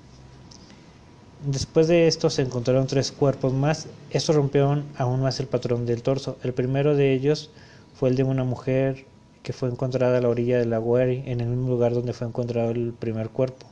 Después 1.45 1.89
de 1.89 2.09
esto 2.09 2.31
se 2.31 2.43
encontraron 2.43 2.87
tres 2.87 3.13
cuerpos 3.13 3.53
más. 3.53 3.87
Estos 4.11 4.37
rompieron 4.37 4.85
aún 4.97 5.21
más 5.21 5.39
el 5.41 5.47
patrón 5.47 5.87
del 5.87 6.03
torso. 6.03 6.39
El 6.43 6.55
primero 6.55 6.97
de 6.97 7.13
ellos 7.13 7.51
fue 7.95 8.09
el 8.09 8.17
de 8.17 8.25
una 8.25 8.45
mujer 8.45 9.07
que 9.47 9.53
fue 9.53 9.69
encontrada 9.69 10.19
a 10.19 10.21
la 10.21 10.29
orilla 10.29 10.59
del 10.59 10.71
lago 10.71 10.99
Erie, 10.99 11.23
en 11.31 11.41
el 11.41 11.47
mismo 11.47 11.69
lugar 11.69 11.95
donde 11.95 12.13
fue 12.13 12.27
encontrado 12.27 12.73
el 12.73 12.93
primer 12.93 13.31
cuerpo 13.31 13.65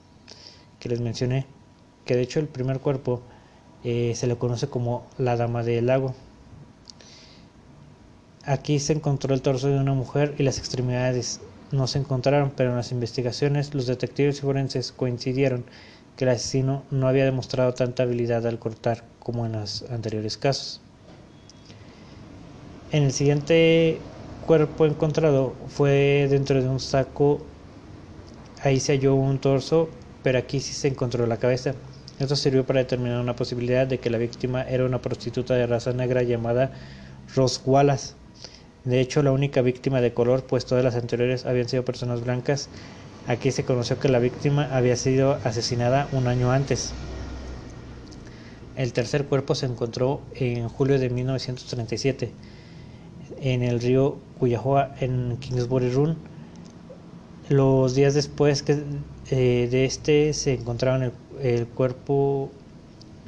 que 0.79 0.89
les 0.89 1.01
mencioné. 1.01 1.47
Que 2.05 2.15
de 2.15 2.23
hecho 2.23 2.39
el 2.39 2.47
primer 2.47 2.79
cuerpo 2.79 3.23
eh, 3.83 4.13
se 4.15 4.29
le 4.29 4.37
conoce 4.37 4.69
como 4.69 5.05
la 5.19 5.37
Dama 5.37 5.65
del 5.65 5.87
Lago. 5.87 6.15
Aquí 8.45 8.79
se 8.79 8.93
encontró 8.93 9.35
el 9.35 9.43
torso 9.43 9.67
de 9.67 9.77
una 9.77 9.95
mujer 9.95 10.37
y 10.39 10.45
las 10.45 10.59
extremidades 10.59 11.41
no 11.73 11.89
se 11.89 11.99
encontraron, 11.99 12.53
pero 12.55 12.71
en 12.71 12.77
las 12.77 12.93
investigaciones 12.93 13.75
los 13.75 13.89
detectives 13.89 14.43
forenses 14.43 14.93
coincidieron 14.93 15.65
que 16.17 16.25
el 16.25 16.31
asesino 16.31 16.85
no 16.93 17.09
había 17.09 17.25
demostrado 17.25 17.75
tanta 17.75 18.05
habilidad 18.05 18.47
al 18.47 18.61
cortar 18.61 19.03
como 19.19 19.45
en 19.45 19.53
los 19.55 19.83
anteriores 19.91 20.39
casos. 20.39 20.81
En 22.93 23.03
el 23.03 23.13
siguiente 23.13 23.99
cuerpo 24.45 24.87
encontrado 24.87 25.55
fue 25.69 26.27
dentro 26.31 26.63
de 26.63 26.69
un 26.69 26.81
saco, 26.81 27.41
ahí 28.63 28.79
se 28.79 28.93
halló 28.93 29.15
un 29.15 29.39
torso, 29.39 29.89
pero 30.23 30.39
aquí 30.39 30.61
sí 30.61 30.73
se 30.73 30.89
encontró 30.89 31.27
la 31.27 31.39
cabeza. 31.39 31.75
Esto 32.19 32.37
sirvió 32.37 32.65
para 32.65 32.81
determinar 32.81 33.21
una 33.21 33.35
posibilidad 33.35 33.87
de 33.87 33.99
que 33.99 34.11
la 34.11 34.19
víctima 34.19 34.63
era 34.63 34.85
una 34.85 35.01
prostituta 35.01 35.55
de 35.55 35.67
raza 35.67 35.93
negra 35.93 36.23
llamada 36.23 36.73
Rose 37.35 37.61
Wallace. 37.65 38.15
De 38.85 39.01
hecho, 39.01 39.23
la 39.23 39.33
única 39.33 39.63
víctima 39.63 40.01
de 40.01 40.13
color, 40.13 40.45
pues 40.45 40.67
todas 40.67 40.85
las 40.85 40.95
anteriores 40.95 41.47
habían 41.47 41.69
sido 41.69 41.85
personas 41.85 42.23
blancas. 42.23 42.69
Aquí 43.27 43.51
se 43.51 43.65
conoció 43.65 43.99
que 43.99 44.09
la 44.09 44.19
víctima 44.19 44.69
había 44.71 44.97
sido 44.97 45.39
asesinada 45.45 46.07
un 46.13 46.29
año 46.29 46.53
antes. 46.53 46.93
El 48.77 48.93
tercer 48.93 49.25
cuerpo 49.25 49.55
se 49.55 49.67
encontró 49.67 50.21
en 50.35 50.69
julio 50.69 50.99
de 50.99 51.09
1937 51.09 52.33
en 53.45 53.63
el 53.63 53.81
río 53.81 54.17
Cuyahoga 54.41 54.97
en 55.01 55.37
Kingsbury 55.37 55.91
Run. 55.91 56.17
Los 57.49 57.95
días 57.95 58.15
después 58.15 58.63
que, 58.65 58.83
eh, 59.31 59.69
de 59.71 59.85
este 59.85 60.33
se 60.33 60.55
encontraron 60.55 61.05
el 61.05 61.13
el 61.43 61.67
cuerpo, 61.67 62.51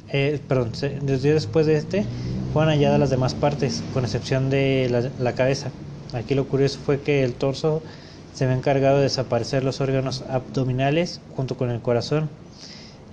eh, 0.09 0.39
perdón, 0.47 0.71
días 1.05 1.21
después 1.21 1.65
de 1.65 1.77
este 1.77 2.05
fueron 2.53 2.73
halladas 2.73 2.99
las 2.99 3.09
demás 3.09 3.35
partes, 3.35 3.83
con 3.93 4.03
excepción 4.03 4.49
de 4.49 5.11
la, 5.19 5.33
cabeza. 5.33 5.71
Aquí 6.13 6.35
lo 6.35 6.47
curioso 6.47 6.79
fue 6.83 7.01
que 7.01 7.23
el 7.23 7.33
torso 7.33 7.81
se 8.33 8.45
había 8.45 8.55
encargado 8.55 8.97
de 8.97 9.03
desaparecer 9.03 9.63
los 9.63 9.81
órganos 9.81 10.23
abdominales 10.29 11.21
junto 11.35 11.57
con 11.57 11.69
el 11.69 11.81
corazón 11.81 12.29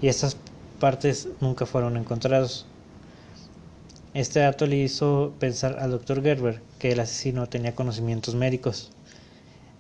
y 0.01 0.09
estas 0.09 0.37
partes 0.81 1.29
nunca 1.41 1.67
fueron 1.67 1.97
encontrados. 1.97 2.67
Este 4.15 4.39
dato 4.39 4.69
le 4.69 4.77
hizo 4.77 5.33
pensar 5.41 5.81
al 5.81 5.91
doctor 5.91 6.23
Gerber 6.23 6.61
que 6.79 6.93
el 6.93 7.01
asesino 7.01 7.49
tenía 7.49 7.75
conocimientos 7.75 8.37
médicos. 8.37 8.93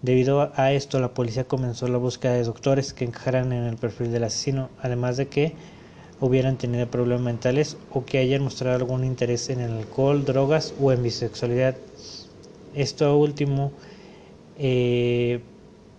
Debido 0.03 0.51
a 0.57 0.73
esto, 0.73 0.99
la 0.99 1.15
policía 1.15 1.45
comenzó 1.45 1.87
la 1.87 1.99
búsqueda 1.99 2.33
de 2.33 2.43
doctores 2.43 2.93
que 2.93 3.05
encajaran 3.05 3.53
en 3.53 3.63
el 3.63 3.77
perfil 3.77 4.11
del 4.11 4.25
asesino, 4.25 4.71
además 4.83 5.17
de 5.17 5.29
que 5.29 5.53
hubieran 6.21 6.59
tenido 6.59 6.91
problemas 6.91 7.23
mentales 7.23 7.77
o 7.93 8.05
que 8.05 8.19
hayan 8.19 8.43
mostrado 8.43 8.75
algún 8.75 9.05
interés 9.05 9.51
en 9.51 9.61
el 9.61 9.71
alcohol, 9.71 10.25
drogas 10.25 10.75
o 10.81 10.91
en 10.91 11.05
bisexualidad. 11.05 11.77
Esto 12.75 13.17
último 13.17 13.71
eh, 14.59 15.43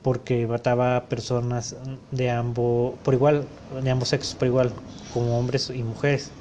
porque 0.04 0.46
mataba 0.46 0.98
a 0.98 1.06
personas 1.06 1.78
de 2.12 2.32
ambos 2.32 2.96
por 3.02 3.14
igual, 3.14 3.48
de 3.82 3.90
ambos 3.90 4.10
sexos 4.10 4.36
por 4.36 4.50
igual, 4.50 4.74
como 5.14 5.40
hombres 5.40 5.70
y 5.70 5.84
mujeres. 5.84 6.32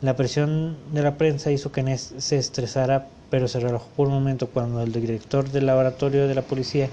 La 0.00 0.16
presión 0.16 0.76
de 0.92 1.02
la 1.02 1.16
prensa 1.16 1.50
hizo 1.50 1.72
que 1.72 1.82
Ness 1.82 2.14
se 2.18 2.36
estresara 2.36 3.08
pero 3.30 3.48
se 3.48 3.58
relajó 3.58 3.88
por 3.96 4.08
un 4.08 4.14
momento 4.14 4.48
cuando 4.48 4.82
el 4.82 4.92
director 4.92 5.50
del 5.50 5.66
laboratorio 5.66 6.28
de 6.28 6.34
la 6.34 6.42
policía 6.42 6.88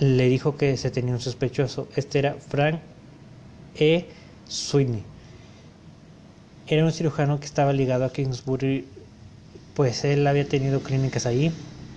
le 0.00 0.28
dijo 0.28 0.56
que 0.56 0.76
se 0.76 0.90
tenía 0.90 1.14
un 1.14 1.20
sospechoso. 1.20 1.88
Este 1.96 2.18
era 2.18 2.34
Frank 2.34 2.80
E. 3.74 4.08
Sweeney. 4.46 5.02
Era 6.66 6.84
un 6.84 6.92
cirujano 6.92 7.40
que 7.40 7.46
estaba 7.46 7.72
ligado 7.72 8.04
a 8.04 8.12
Kingsbury, 8.12 8.86
pues 9.74 10.04
él 10.04 10.26
había 10.26 10.46
tenido 10.46 10.80
clínicas 10.80 11.24
ahí 11.24 11.52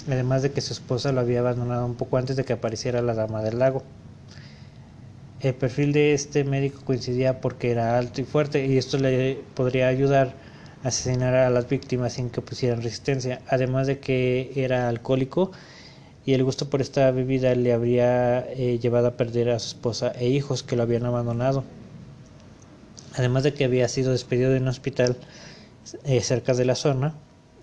además 0.07 0.41
de 0.41 0.51
que 0.51 0.61
su 0.61 0.73
esposa 0.73 1.11
lo 1.11 1.21
había 1.21 1.39
abandonado 1.39 1.85
un 1.85 1.95
poco 1.95 2.17
antes 2.17 2.35
de 2.35 2.43
que 2.43 2.53
apareciera 2.53 3.01
la 3.01 3.13
dama 3.13 3.41
del 3.43 3.59
lago. 3.59 3.83
El 5.41 5.55
perfil 5.55 5.91
de 5.91 6.13
este 6.13 6.43
médico 6.43 6.81
coincidía 6.85 7.41
porque 7.41 7.71
era 7.71 7.97
alto 7.97 8.21
y 8.21 8.25
fuerte 8.25 8.63
y 8.67 8.77
esto 8.77 8.99
le 8.99 9.39
podría 9.55 9.87
ayudar 9.87 10.35
a 10.83 10.89
asesinar 10.89 11.33
a 11.33 11.49
las 11.49 11.67
víctimas 11.67 12.13
sin 12.13 12.29
que 12.29 12.41
pusieran 12.41 12.83
resistencia, 12.83 13.41
además 13.47 13.87
de 13.87 13.97
que 13.99 14.51
era 14.55 14.87
alcohólico 14.87 15.51
y 16.27 16.33
el 16.33 16.43
gusto 16.43 16.69
por 16.69 16.79
esta 16.79 17.09
bebida 17.09 17.55
le 17.55 17.73
habría 17.73 18.41
eh, 18.51 18.77
llevado 18.79 19.07
a 19.07 19.17
perder 19.17 19.49
a 19.49 19.57
su 19.57 19.69
esposa 19.69 20.11
e 20.11 20.29
hijos 20.29 20.61
que 20.61 20.75
lo 20.75 20.83
habían 20.83 21.05
abandonado. 21.05 21.63
Además 23.15 23.41
de 23.41 23.55
que 23.55 23.65
había 23.65 23.87
sido 23.87 24.11
despedido 24.11 24.51
de 24.51 24.59
un 24.59 24.67
hospital 24.67 25.17
eh, 26.03 26.21
cerca 26.21 26.53
de 26.53 26.65
la 26.65 26.75
zona 26.75 27.15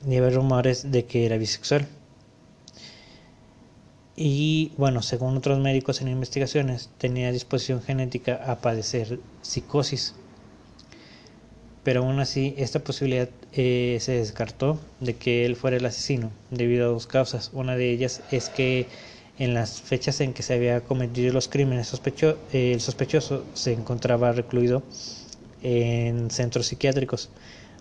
y 0.04 0.16
había 0.16 0.30
rumores 0.30 0.90
de 0.90 1.04
que 1.04 1.26
era 1.26 1.38
bisexual. 1.38 1.86
Y 4.20 4.72
bueno, 4.76 5.00
según 5.00 5.36
otros 5.36 5.60
médicos 5.60 6.00
en 6.00 6.08
investigaciones, 6.08 6.90
tenía 6.98 7.30
disposición 7.30 7.80
genética 7.80 8.34
a 8.34 8.56
padecer 8.56 9.20
psicosis. 9.42 10.12
Pero 11.84 12.00
aún 12.00 12.18
así, 12.18 12.52
esta 12.58 12.80
posibilidad 12.80 13.28
eh, 13.52 13.98
se 14.00 14.10
descartó 14.14 14.80
de 14.98 15.14
que 15.14 15.46
él 15.46 15.54
fuera 15.54 15.76
el 15.76 15.86
asesino, 15.86 16.32
debido 16.50 16.86
a 16.86 16.92
dos 16.92 17.06
causas. 17.06 17.52
Una 17.52 17.76
de 17.76 17.92
ellas 17.92 18.20
es 18.32 18.48
que 18.48 18.88
en 19.38 19.54
las 19.54 19.80
fechas 19.80 20.20
en 20.20 20.32
que 20.32 20.42
se 20.42 20.54
había 20.54 20.80
cometido 20.80 21.32
los 21.32 21.46
crímenes, 21.46 21.94
eh, 22.52 22.72
el 22.72 22.80
sospechoso 22.80 23.44
se 23.54 23.72
encontraba 23.72 24.32
recluido 24.32 24.82
en 25.62 26.32
centros 26.32 26.66
psiquiátricos, 26.66 27.30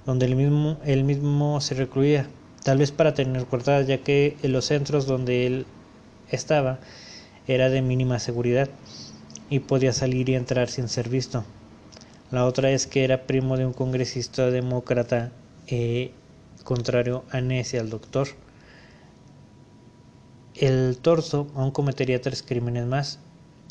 donde 0.06 0.28
él 0.28 0.36
mismo, 0.36 0.78
él 0.86 1.04
mismo 1.04 1.62
se 1.62 1.74
recluía, 1.74 2.28
tal 2.64 2.78
vez 2.78 2.92
para 2.92 3.16
tener 3.16 3.44
cortadas, 3.46 3.88
ya 3.88 3.98
que 3.98 4.38
en 4.44 4.52
los 4.52 4.66
centros 4.66 5.08
donde 5.08 5.48
él 5.48 5.66
estaba 6.32 6.80
era 7.48 7.70
de 7.70 7.82
mínima 7.82 8.20
seguridad 8.20 8.70
y 9.50 9.60
podía 9.60 9.94
salir 9.94 10.30
y 10.30 10.36
entrar 10.36 10.70
sin 10.70 10.88
ser 10.88 11.10
visto. 11.10 11.46
La 12.32 12.46
otra 12.46 12.72
es 12.72 12.88
que 12.88 13.06
era 13.06 13.24
primo 13.24 13.56
de 13.56 13.66
un 13.66 13.74
congresista 13.74 14.52
demócrata 14.52 15.32
eh, 15.68 16.12
contrario 16.64 17.24
a 17.32 17.40
Ness 17.40 17.74
y 17.74 17.78
al 17.78 17.90
doctor. 17.90 18.28
El 20.56 20.98
torso 21.02 21.48
aún 21.56 21.72
cometería 21.72 22.22
tres 22.22 22.44
crímenes 22.44 22.86
más. 22.86 23.20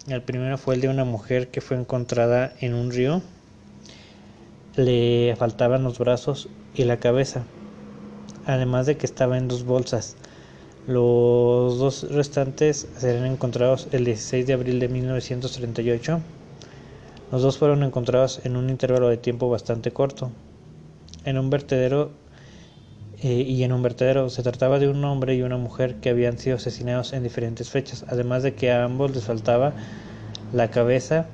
El 0.08 0.22
primero 0.22 0.56
fue 0.56 0.76
el 0.76 0.80
de 0.80 0.88
una 0.88 1.04
mujer 1.04 1.48
que 1.48 1.60
fue 1.60 1.76
encontrada 1.76 2.54
en 2.60 2.74
un 2.74 2.92
río. 2.92 3.22
Le 4.76 5.34
faltaban 5.36 5.82
los 5.82 5.98
brazos 5.98 6.48
y 6.74 6.84
la 6.84 6.98
cabeza, 6.98 7.44
además 8.46 8.86
de 8.86 8.96
que 8.96 9.06
estaba 9.06 9.36
en 9.36 9.48
dos 9.48 9.64
bolsas. 9.64 10.16
Los 10.86 11.78
dos 11.78 12.08
restantes 12.12 12.86
serán 12.96 13.26
encontrados 13.26 13.88
el 13.90 14.04
16 14.04 14.46
de 14.46 14.52
abril 14.52 14.78
de 14.78 14.86
1938. 14.86 16.20
Los 17.32 17.42
dos 17.42 17.58
fueron 17.58 17.82
encontrados 17.82 18.40
en 18.44 18.56
un 18.56 18.70
intervalo 18.70 19.08
de 19.08 19.16
tiempo 19.16 19.50
bastante 19.50 19.90
corto. 19.90 20.30
En 21.24 21.38
un 21.38 21.50
vertedero 21.50 22.12
eh, 23.20 23.32
y 23.32 23.64
en 23.64 23.72
un 23.72 23.82
vertedero 23.82 24.30
se 24.30 24.44
trataba 24.44 24.78
de 24.78 24.88
un 24.88 25.04
hombre 25.04 25.34
y 25.34 25.42
una 25.42 25.56
mujer 25.56 25.96
que 25.96 26.10
habían 26.10 26.38
sido 26.38 26.54
asesinados 26.54 27.12
en 27.14 27.24
diferentes 27.24 27.68
fechas, 27.68 28.04
además 28.06 28.44
de 28.44 28.54
que 28.54 28.70
a 28.70 28.84
ambos 28.84 29.12
les 29.12 29.24
faltaba 29.24 29.72
la 30.52 30.70
cabeza 30.70 31.26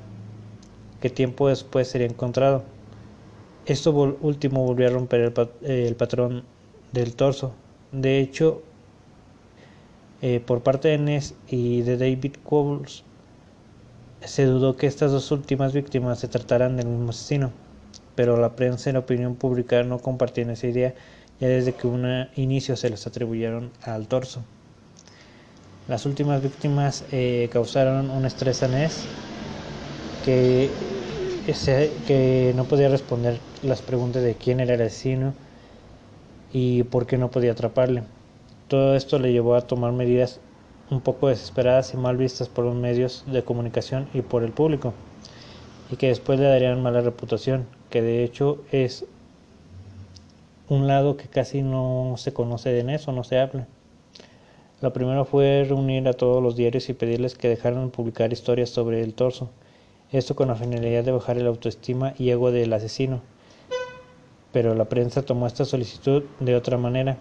que 0.99 1.11
tiempo 1.11 1.49
después 1.49 1.87
sería 1.87 2.07
encontrado. 2.07 2.63
Esto 3.67 3.91
último 3.91 4.65
volvió 4.65 4.87
a 4.87 4.89
romper 4.89 5.21
el, 5.61 5.71
el 5.71 5.95
patrón 5.95 6.43
del 6.91 7.15
torso. 7.15 7.53
De 7.91 8.19
hecho, 8.19 8.63
eh, 10.23 10.39
por 10.39 10.61
parte 10.63 10.87
de 10.87 10.97
Ness 10.97 11.35
y 11.49 11.81
de 11.81 11.97
David 11.97 12.37
Qualls, 12.49 13.03
se 14.23 14.45
dudó 14.45 14.77
que 14.77 14.87
estas 14.87 15.11
dos 15.11 15.29
últimas 15.31 15.73
víctimas 15.73 16.17
se 16.17 16.29
trataran 16.29 16.77
del 16.77 16.87
mismo 16.87 17.09
asesino, 17.09 17.51
pero 18.15 18.37
la 18.37 18.55
prensa 18.55 18.89
y 18.89 18.93
la 18.93 18.99
opinión 18.99 19.35
pública 19.35 19.83
no 19.83 19.99
compartían 19.99 20.49
esa 20.49 20.67
idea 20.67 20.93
ya 21.41 21.49
desde 21.49 21.73
que 21.73 21.87
un 21.87 22.07
inicio 22.37 22.77
se 22.77 22.89
les 22.89 23.05
atribuyeron 23.05 23.71
al 23.81 24.07
torso. 24.07 24.41
Las 25.89 26.05
últimas 26.05 26.41
víctimas 26.41 27.03
eh, 27.11 27.49
causaron 27.51 28.09
un 28.09 28.25
estrés 28.25 28.63
a 28.63 28.69
Ness 28.69 29.03
que, 30.23 30.69
que 32.07 32.53
no 32.55 32.63
podía 32.63 32.87
responder 32.87 33.41
las 33.61 33.81
preguntas 33.81 34.23
de 34.23 34.35
quién 34.35 34.61
era 34.61 34.75
el 34.75 34.81
asesino 34.83 35.33
y 36.53 36.83
por 36.83 37.07
qué 37.07 37.17
no 37.17 37.29
podía 37.29 37.51
atraparle. 37.51 38.03
Todo 38.73 38.95
esto 38.95 39.19
le 39.19 39.31
llevó 39.31 39.53
a 39.53 39.67
tomar 39.67 39.91
medidas 39.91 40.39
un 40.89 40.99
poco 40.99 41.27
desesperadas 41.27 41.93
y 41.93 41.97
mal 41.97 42.17
vistas 42.17 42.49
por 42.49 42.65
los 42.65 42.73
medios 42.73 43.23
de 43.27 43.43
comunicación 43.43 44.07
y 44.15 44.23
por 44.23 44.41
el 44.41 44.51
público, 44.51 44.95
y 45.91 45.95
que 45.95 46.07
después 46.07 46.39
le 46.39 46.47
darían 46.47 46.81
mala 46.81 47.01
reputación, 47.01 47.67
que 47.91 48.01
de 48.01 48.23
hecho 48.23 48.63
es 48.71 49.05
un 50.69 50.87
lado 50.87 51.17
que 51.17 51.27
casi 51.27 51.61
no 51.61 52.15
se 52.17 52.33
conoce 52.33 52.71
de 52.71 52.95
eso, 52.95 53.11
no 53.11 53.23
se 53.23 53.37
habla. 53.37 53.67
Lo 54.81 54.91
primero 54.91 55.23
fue 55.25 55.63
reunir 55.69 56.07
a 56.07 56.13
todos 56.13 56.41
los 56.41 56.55
diarios 56.55 56.89
y 56.89 56.93
pedirles 56.93 57.35
que 57.35 57.49
dejaran 57.49 57.91
publicar 57.91 58.33
historias 58.33 58.71
sobre 58.71 59.03
el 59.03 59.13
torso, 59.13 59.51
esto 60.11 60.35
con 60.35 60.47
la 60.47 60.55
finalidad 60.55 61.03
de 61.03 61.11
bajar 61.11 61.37
el 61.37 61.45
autoestima 61.45 62.15
y 62.17 62.31
ego 62.31 62.51
del 62.51 62.73
asesino. 62.73 63.21
Pero 64.51 64.73
la 64.73 64.85
prensa 64.85 65.21
tomó 65.21 65.45
esta 65.45 65.63
solicitud 65.63 66.23
de 66.39 66.55
otra 66.55 66.79
manera 66.79 67.19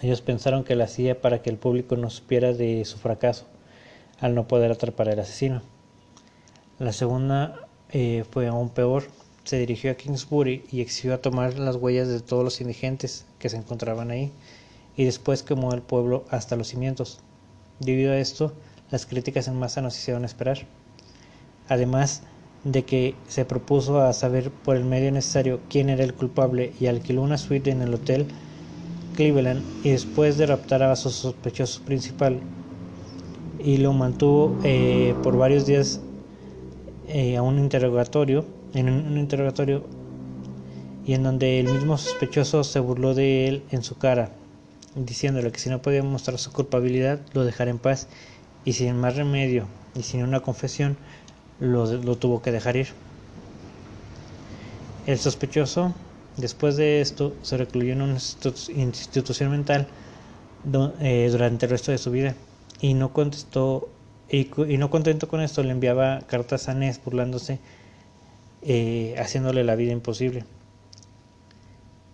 ellos 0.00 0.20
pensaron 0.20 0.64
que 0.64 0.76
lo 0.76 0.84
hacía 0.84 1.20
para 1.20 1.42
que 1.42 1.50
el 1.50 1.56
público 1.56 1.96
no 1.96 2.10
supiera 2.10 2.52
de 2.52 2.84
su 2.84 2.98
fracaso 2.98 3.46
al 4.20 4.34
no 4.34 4.46
poder 4.46 4.70
atrapar 4.70 5.08
al 5.08 5.20
asesino. 5.20 5.62
La 6.78 6.92
segunda 6.92 7.68
eh, 7.90 8.24
fue 8.30 8.46
aún 8.46 8.68
peor. 8.68 9.04
Se 9.44 9.58
dirigió 9.58 9.90
a 9.90 9.94
Kingsbury 9.94 10.64
y 10.70 10.80
exigió 10.80 11.14
a 11.14 11.22
tomar 11.22 11.58
las 11.58 11.76
huellas 11.76 12.08
de 12.08 12.20
todos 12.20 12.44
los 12.44 12.60
indigentes 12.60 13.26
que 13.38 13.48
se 13.48 13.56
encontraban 13.56 14.10
ahí 14.10 14.32
y 14.96 15.04
después 15.04 15.42
quemó 15.42 15.72
el 15.72 15.82
pueblo 15.82 16.24
hasta 16.30 16.56
los 16.56 16.68
cimientos. 16.68 17.20
Debido 17.80 18.12
a 18.12 18.18
esto, 18.18 18.52
las 18.90 19.06
críticas 19.06 19.48
en 19.48 19.58
masa 19.58 19.80
nos 19.80 19.96
hicieron 19.96 20.24
esperar. 20.24 20.66
Además 21.68 22.22
de 22.64 22.84
que 22.84 23.14
se 23.28 23.44
propuso 23.44 24.00
a 24.00 24.12
saber 24.12 24.50
por 24.50 24.76
el 24.76 24.84
medio 24.84 25.12
necesario 25.12 25.60
quién 25.68 25.88
era 25.88 26.04
el 26.04 26.14
culpable 26.14 26.72
y 26.80 26.86
alquiló 26.86 27.22
una 27.22 27.38
suite 27.38 27.70
en 27.70 27.82
el 27.82 27.94
hotel 27.94 28.26
Cleveland 29.18 29.64
y 29.82 29.90
después 29.90 30.38
de 30.38 30.46
raptar 30.46 30.84
a 30.84 30.94
su 30.94 31.10
sospechoso 31.10 31.80
principal 31.82 32.38
y 33.58 33.78
lo 33.78 33.92
mantuvo 33.92 34.56
eh, 34.62 35.12
por 35.24 35.36
varios 35.36 35.66
días 35.66 35.98
eh, 37.08 37.36
a 37.36 37.42
un 37.42 37.58
interrogatorio, 37.58 38.44
en 38.74 38.88
un, 38.88 39.18
interrogatorio 39.18 39.82
y 41.04 41.14
en 41.14 41.24
donde 41.24 41.58
el 41.58 41.66
mismo 41.66 41.98
sospechoso 41.98 42.62
se 42.62 42.78
burló 42.78 43.12
de 43.12 43.48
él 43.48 43.64
en 43.72 43.82
su 43.82 43.98
cara, 43.98 44.30
diciéndole 44.94 45.50
que 45.50 45.58
si 45.58 45.68
no 45.68 45.82
podía 45.82 46.04
mostrar 46.04 46.38
su 46.38 46.52
culpabilidad 46.52 47.18
lo 47.32 47.44
dejara 47.44 47.72
en 47.72 47.78
paz 47.78 48.06
y 48.64 48.74
sin 48.74 48.96
más 49.00 49.16
remedio 49.16 49.66
y 49.96 50.04
sin 50.04 50.22
una 50.22 50.38
confesión 50.38 50.96
lo 51.58 52.14
tuvo 52.18 52.40
que 52.40 52.52
dejar 52.52 52.76
ir. 52.76 52.86
El 55.08 55.18
sospechoso 55.18 55.92
Después 56.38 56.76
de 56.76 57.00
esto, 57.00 57.34
se 57.42 57.56
recluyó 57.56 57.92
en 57.92 58.00
una 58.00 58.14
institución 58.14 59.50
mental 59.50 59.88
eh, 61.00 61.28
durante 61.32 61.66
el 61.66 61.70
resto 61.70 61.90
de 61.90 61.98
su 61.98 62.12
vida 62.12 62.36
y 62.80 62.94
no 62.94 63.12
contestó 63.12 63.88
y, 64.30 64.44
no 64.78 64.88
contento 64.88 65.26
con 65.26 65.40
esto 65.40 65.64
le 65.64 65.72
enviaba 65.72 66.20
cartas 66.28 66.68
a 66.68 66.74
Ness 66.74 67.00
burlándose, 67.02 67.58
eh, 68.62 69.16
haciéndole 69.18 69.64
la 69.64 69.74
vida 69.74 69.90
imposible. 69.90 70.44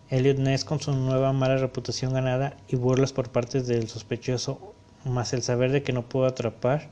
Elliot 0.09 0.39
Ness 0.39 0.65
con 0.65 0.81
su 0.81 0.95
nueva 0.95 1.35
mala 1.35 1.59
reputación 1.59 2.15
ganada 2.15 2.57
y 2.67 2.77
burlas 2.77 3.13
por 3.13 3.29
parte 3.29 3.61
del 3.61 3.89
sospechoso, 3.89 4.73
más 5.05 5.35
el 5.35 5.43
saber 5.43 5.71
de 5.71 5.83
que 5.83 5.93
no 5.93 6.09
pudo 6.09 6.25
atrapar 6.25 6.89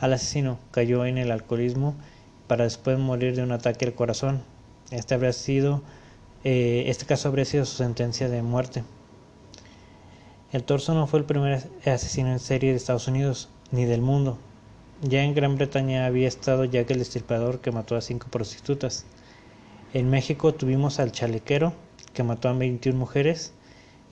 al 0.00 0.14
asesino, 0.14 0.58
cayó 0.72 1.04
en 1.04 1.18
el 1.18 1.30
alcoholismo 1.30 1.94
para 2.48 2.64
después 2.64 2.98
morir 2.98 3.36
de 3.36 3.44
un 3.44 3.52
ataque 3.52 3.84
al 3.84 3.94
corazón. 3.94 4.42
Este 4.90 5.14
habría 5.14 5.32
sido 5.32 5.82
eh, 6.44 6.84
este 6.88 7.06
caso 7.06 7.28
habría 7.28 7.44
sido 7.44 7.64
su 7.64 7.76
sentencia 7.76 8.28
de 8.28 8.42
muerte. 8.42 8.84
El 10.52 10.64
torso 10.64 10.92
no 10.94 11.06
fue 11.06 11.20
el 11.20 11.24
primer 11.24 11.62
asesino 11.86 12.30
en 12.30 12.38
serie 12.38 12.70
de 12.70 12.76
Estados 12.76 13.08
Unidos 13.08 13.48
ni 13.70 13.84
del 13.84 14.02
mundo. 14.02 14.38
Ya 15.00 15.24
en 15.24 15.34
Gran 15.34 15.56
Bretaña 15.56 16.06
había 16.06 16.28
estado 16.28 16.64
Jack 16.64 16.90
el 16.90 16.98
Destripador 16.98 17.60
que 17.60 17.72
mató 17.72 17.96
a 17.96 18.00
cinco 18.00 18.26
prostitutas. 18.30 19.06
En 19.94 20.10
México 20.10 20.52
tuvimos 20.54 21.00
al 21.00 21.12
Chalequero 21.12 21.72
que 22.12 22.22
mató 22.22 22.48
a 22.48 22.52
21 22.52 22.98
mujeres 22.98 23.52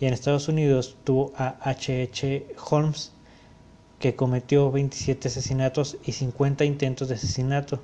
y 0.00 0.06
en 0.06 0.14
Estados 0.14 0.48
Unidos 0.48 0.96
tuvo 1.04 1.32
a 1.36 1.58
H.H. 1.60 2.02
H. 2.02 2.46
Holmes 2.70 3.12
que 3.98 4.16
cometió 4.16 4.70
27 4.70 5.28
asesinatos 5.28 5.98
y 6.04 6.12
50 6.12 6.64
intentos 6.64 7.08
de 7.08 7.16
asesinato 7.16 7.80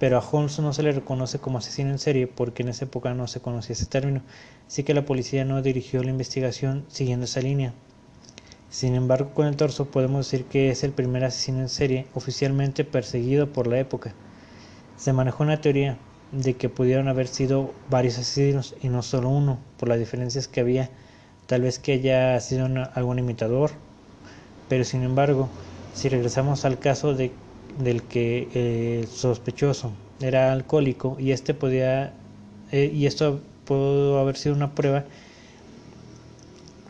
pero 0.00 0.16
a 0.16 0.26
Holmes 0.26 0.58
no 0.58 0.72
se 0.72 0.82
le 0.82 0.92
reconoce 0.92 1.38
como 1.40 1.58
asesino 1.58 1.90
en 1.90 1.98
serie 1.98 2.26
porque 2.26 2.62
en 2.62 2.70
esa 2.70 2.86
época 2.86 3.12
no 3.12 3.28
se 3.28 3.40
conocía 3.40 3.74
ese 3.74 3.84
término, 3.84 4.22
así 4.66 4.82
que 4.82 4.94
la 4.94 5.04
policía 5.04 5.44
no 5.44 5.60
dirigió 5.60 6.02
la 6.02 6.08
investigación 6.08 6.86
siguiendo 6.88 7.26
esa 7.26 7.42
línea. 7.42 7.74
Sin 8.70 8.94
embargo, 8.94 9.32
con 9.34 9.46
el 9.46 9.56
torso 9.56 9.90
podemos 9.90 10.26
decir 10.26 10.46
que 10.46 10.70
es 10.70 10.84
el 10.84 10.92
primer 10.92 11.22
asesino 11.24 11.60
en 11.60 11.68
serie 11.68 12.06
oficialmente 12.14 12.82
perseguido 12.84 13.52
por 13.52 13.66
la 13.66 13.78
época. 13.78 14.14
Se 14.96 15.12
manejó 15.12 15.42
una 15.42 15.60
teoría 15.60 15.98
de 16.32 16.54
que 16.54 16.70
pudieron 16.70 17.08
haber 17.08 17.28
sido 17.28 17.74
varios 17.90 18.16
asesinos 18.16 18.74
y 18.80 18.88
no 18.88 19.02
solo 19.02 19.28
uno, 19.28 19.58
por 19.76 19.90
las 19.90 19.98
diferencias 19.98 20.48
que 20.48 20.60
había, 20.60 20.88
tal 21.46 21.60
vez 21.60 21.78
que 21.78 21.92
haya 21.92 22.40
sido 22.40 22.68
algún 22.94 23.18
imitador, 23.18 23.72
pero 24.70 24.84
sin 24.84 25.02
embargo, 25.02 25.50
si 25.92 26.08
regresamos 26.08 26.64
al 26.64 26.78
caso 26.78 27.12
de, 27.12 27.32
del 27.78 28.02
que 28.02 28.48
el 29.00 29.08
sospechoso 29.08 29.92
era 30.20 30.52
alcohólico 30.52 31.16
y 31.18 31.32
este 31.32 31.54
podía 31.54 32.14
eh, 32.72 32.90
y 32.92 33.06
esto 33.06 33.40
pudo 33.64 34.18
haber 34.18 34.36
sido 34.36 34.54
una 34.54 34.74
prueba 34.74 35.04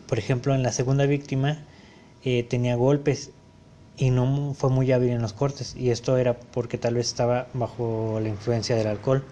por 0.09 0.19
ejemplo 0.19 0.55
en 0.55 0.63
la 0.63 0.73
segunda 0.73 1.07
víctima 1.07 1.59
eh, 2.25 2.43
tenía 2.43 2.77
golpes 2.77 3.31
y 4.01 4.11
no 4.11 4.55
fue 4.55 4.71
muy 4.71 4.91
hábil 4.93 5.11
en 5.11 5.21
los 5.21 5.35
cortes 5.35 5.77
y 5.77 5.91
esto 5.91 6.17
era 6.17 6.35
porque 6.35 6.79
tal 6.79 6.95
vez 6.95 7.07
estaba 7.09 7.49
bajo 7.53 8.19
la 8.21 8.31
influencia 8.31 8.75
del 8.75 8.87
alcohol. 8.87 9.23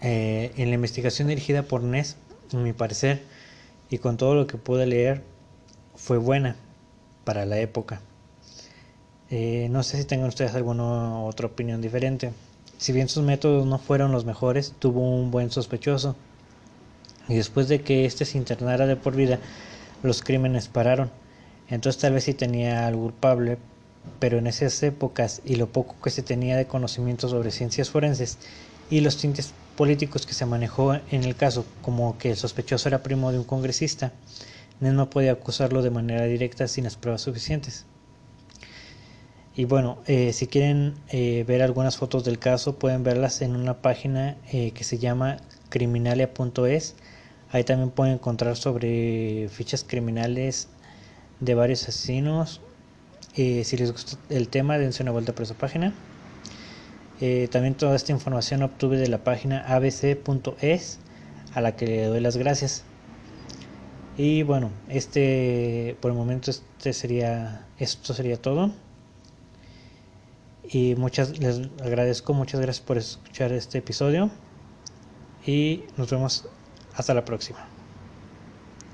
Eh, 0.00 0.52
en 0.56 0.68
la 0.68 0.74
investigación 0.74 1.28
dirigida 1.28 1.62
por 1.62 1.82
Ness, 1.82 2.16
en 2.52 2.64
mi 2.64 2.72
parecer, 2.72 3.22
y 3.88 3.98
con 3.98 4.16
todo 4.16 4.34
lo 4.34 4.48
que 4.48 4.58
pude 4.58 4.84
leer, 4.86 5.22
fue 5.94 6.18
buena 6.18 6.56
para 7.24 7.46
la 7.46 7.58
época. 7.60 8.00
Eh, 9.30 9.68
no 9.70 9.82
sé 9.82 9.98
si 9.98 10.04
tengan 10.04 10.28
ustedes 10.28 10.54
alguna 10.54 11.20
otra 11.20 11.48
opinión 11.48 11.80
diferente. 11.82 12.32
Si 12.78 12.92
bien 12.92 13.08
sus 13.08 13.24
métodos 13.24 13.66
no 13.66 13.78
fueron 13.78 14.12
los 14.12 14.24
mejores, 14.24 14.74
tuvo 14.78 15.00
un 15.00 15.30
buen 15.30 15.50
sospechoso. 15.50 16.14
Y 17.28 17.34
después 17.34 17.68
de 17.68 17.80
que 17.82 18.04
éste 18.04 18.24
se 18.24 18.38
internara 18.38 18.86
de 18.86 18.96
por 18.96 19.16
vida, 19.16 19.40
los 20.02 20.22
crímenes 20.22 20.68
pararon. 20.68 21.10
Entonces 21.68 22.00
tal 22.00 22.12
vez 22.12 22.24
sí 22.24 22.34
tenía 22.34 22.86
al 22.86 22.94
culpable, 22.94 23.58
pero 24.20 24.38
en 24.38 24.46
esas 24.46 24.80
épocas 24.82 25.42
y 25.44 25.56
lo 25.56 25.66
poco 25.68 25.96
que 26.02 26.10
se 26.10 26.22
tenía 26.22 26.56
de 26.56 26.66
conocimiento 26.66 27.28
sobre 27.28 27.50
ciencias 27.50 27.90
forenses 27.90 28.38
y 28.90 29.00
los 29.00 29.16
tintes 29.16 29.52
políticos 29.76 30.26
que 30.26 30.34
se 30.34 30.46
manejó 30.46 30.94
en 30.94 31.24
el 31.24 31.34
caso, 31.34 31.66
como 31.82 32.16
que 32.18 32.30
el 32.30 32.36
sospechoso 32.36 32.88
era 32.88 33.02
primo 33.02 33.32
de 33.32 33.38
un 33.38 33.44
congresista, 33.44 34.12
no 34.80 35.10
podía 35.10 35.32
acusarlo 35.32 35.82
de 35.82 35.90
manera 35.90 36.24
directa 36.24 36.68
sin 36.68 36.84
las 36.84 36.96
pruebas 36.96 37.22
suficientes. 37.22 37.84
Y 39.58 39.64
bueno, 39.64 39.96
eh, 40.06 40.34
si 40.34 40.48
quieren 40.48 40.96
eh, 41.08 41.42
ver 41.48 41.62
algunas 41.62 41.96
fotos 41.96 42.24
del 42.24 42.38
caso, 42.38 42.78
pueden 42.78 43.02
verlas 43.04 43.40
en 43.40 43.56
una 43.56 43.80
página 43.80 44.36
eh, 44.52 44.72
que 44.72 44.84
se 44.84 44.98
llama 44.98 45.38
criminalia.es 45.70 46.94
Ahí 47.50 47.64
también 47.64 47.90
pueden 47.90 48.14
encontrar 48.14 48.56
sobre 48.56 49.48
fichas 49.48 49.82
criminales 49.82 50.68
de 51.40 51.54
varios 51.54 51.88
asesinos. 51.88 52.60
Si 53.34 53.76
les 53.76 53.92
gusta 53.92 54.18
el 54.30 54.48
tema, 54.48 54.78
dense 54.78 55.02
una 55.02 55.12
vuelta 55.12 55.32
por 55.32 55.44
esa 55.44 55.54
página. 55.54 55.94
También 57.50 57.74
toda 57.74 57.94
esta 57.94 58.12
información 58.12 58.62
obtuve 58.62 58.98
de 58.98 59.08
la 59.08 59.18
página 59.18 59.60
abc.es, 59.60 60.98
a 61.54 61.60
la 61.60 61.76
que 61.76 61.86
le 61.86 62.04
doy 62.06 62.20
las 62.20 62.36
gracias. 62.36 62.84
Y 64.18 64.42
bueno, 64.42 64.70
este 64.88 65.96
por 66.00 66.10
el 66.10 66.16
momento 66.16 66.50
este 66.50 66.92
sería 66.92 67.66
esto 67.78 68.12
sería 68.12 68.36
todo. 68.40 68.72
Y 70.68 70.94
muchas 70.96 71.38
les 71.38 71.60
agradezco, 71.82 72.34
muchas 72.34 72.60
gracias 72.60 72.84
por 72.84 72.98
escuchar 72.98 73.52
este 73.52 73.78
episodio 73.78 74.30
y 75.46 75.84
nos 75.96 76.10
vemos 76.10 76.48
hasta 76.94 77.14
la 77.14 77.24
próxima. 77.24 77.75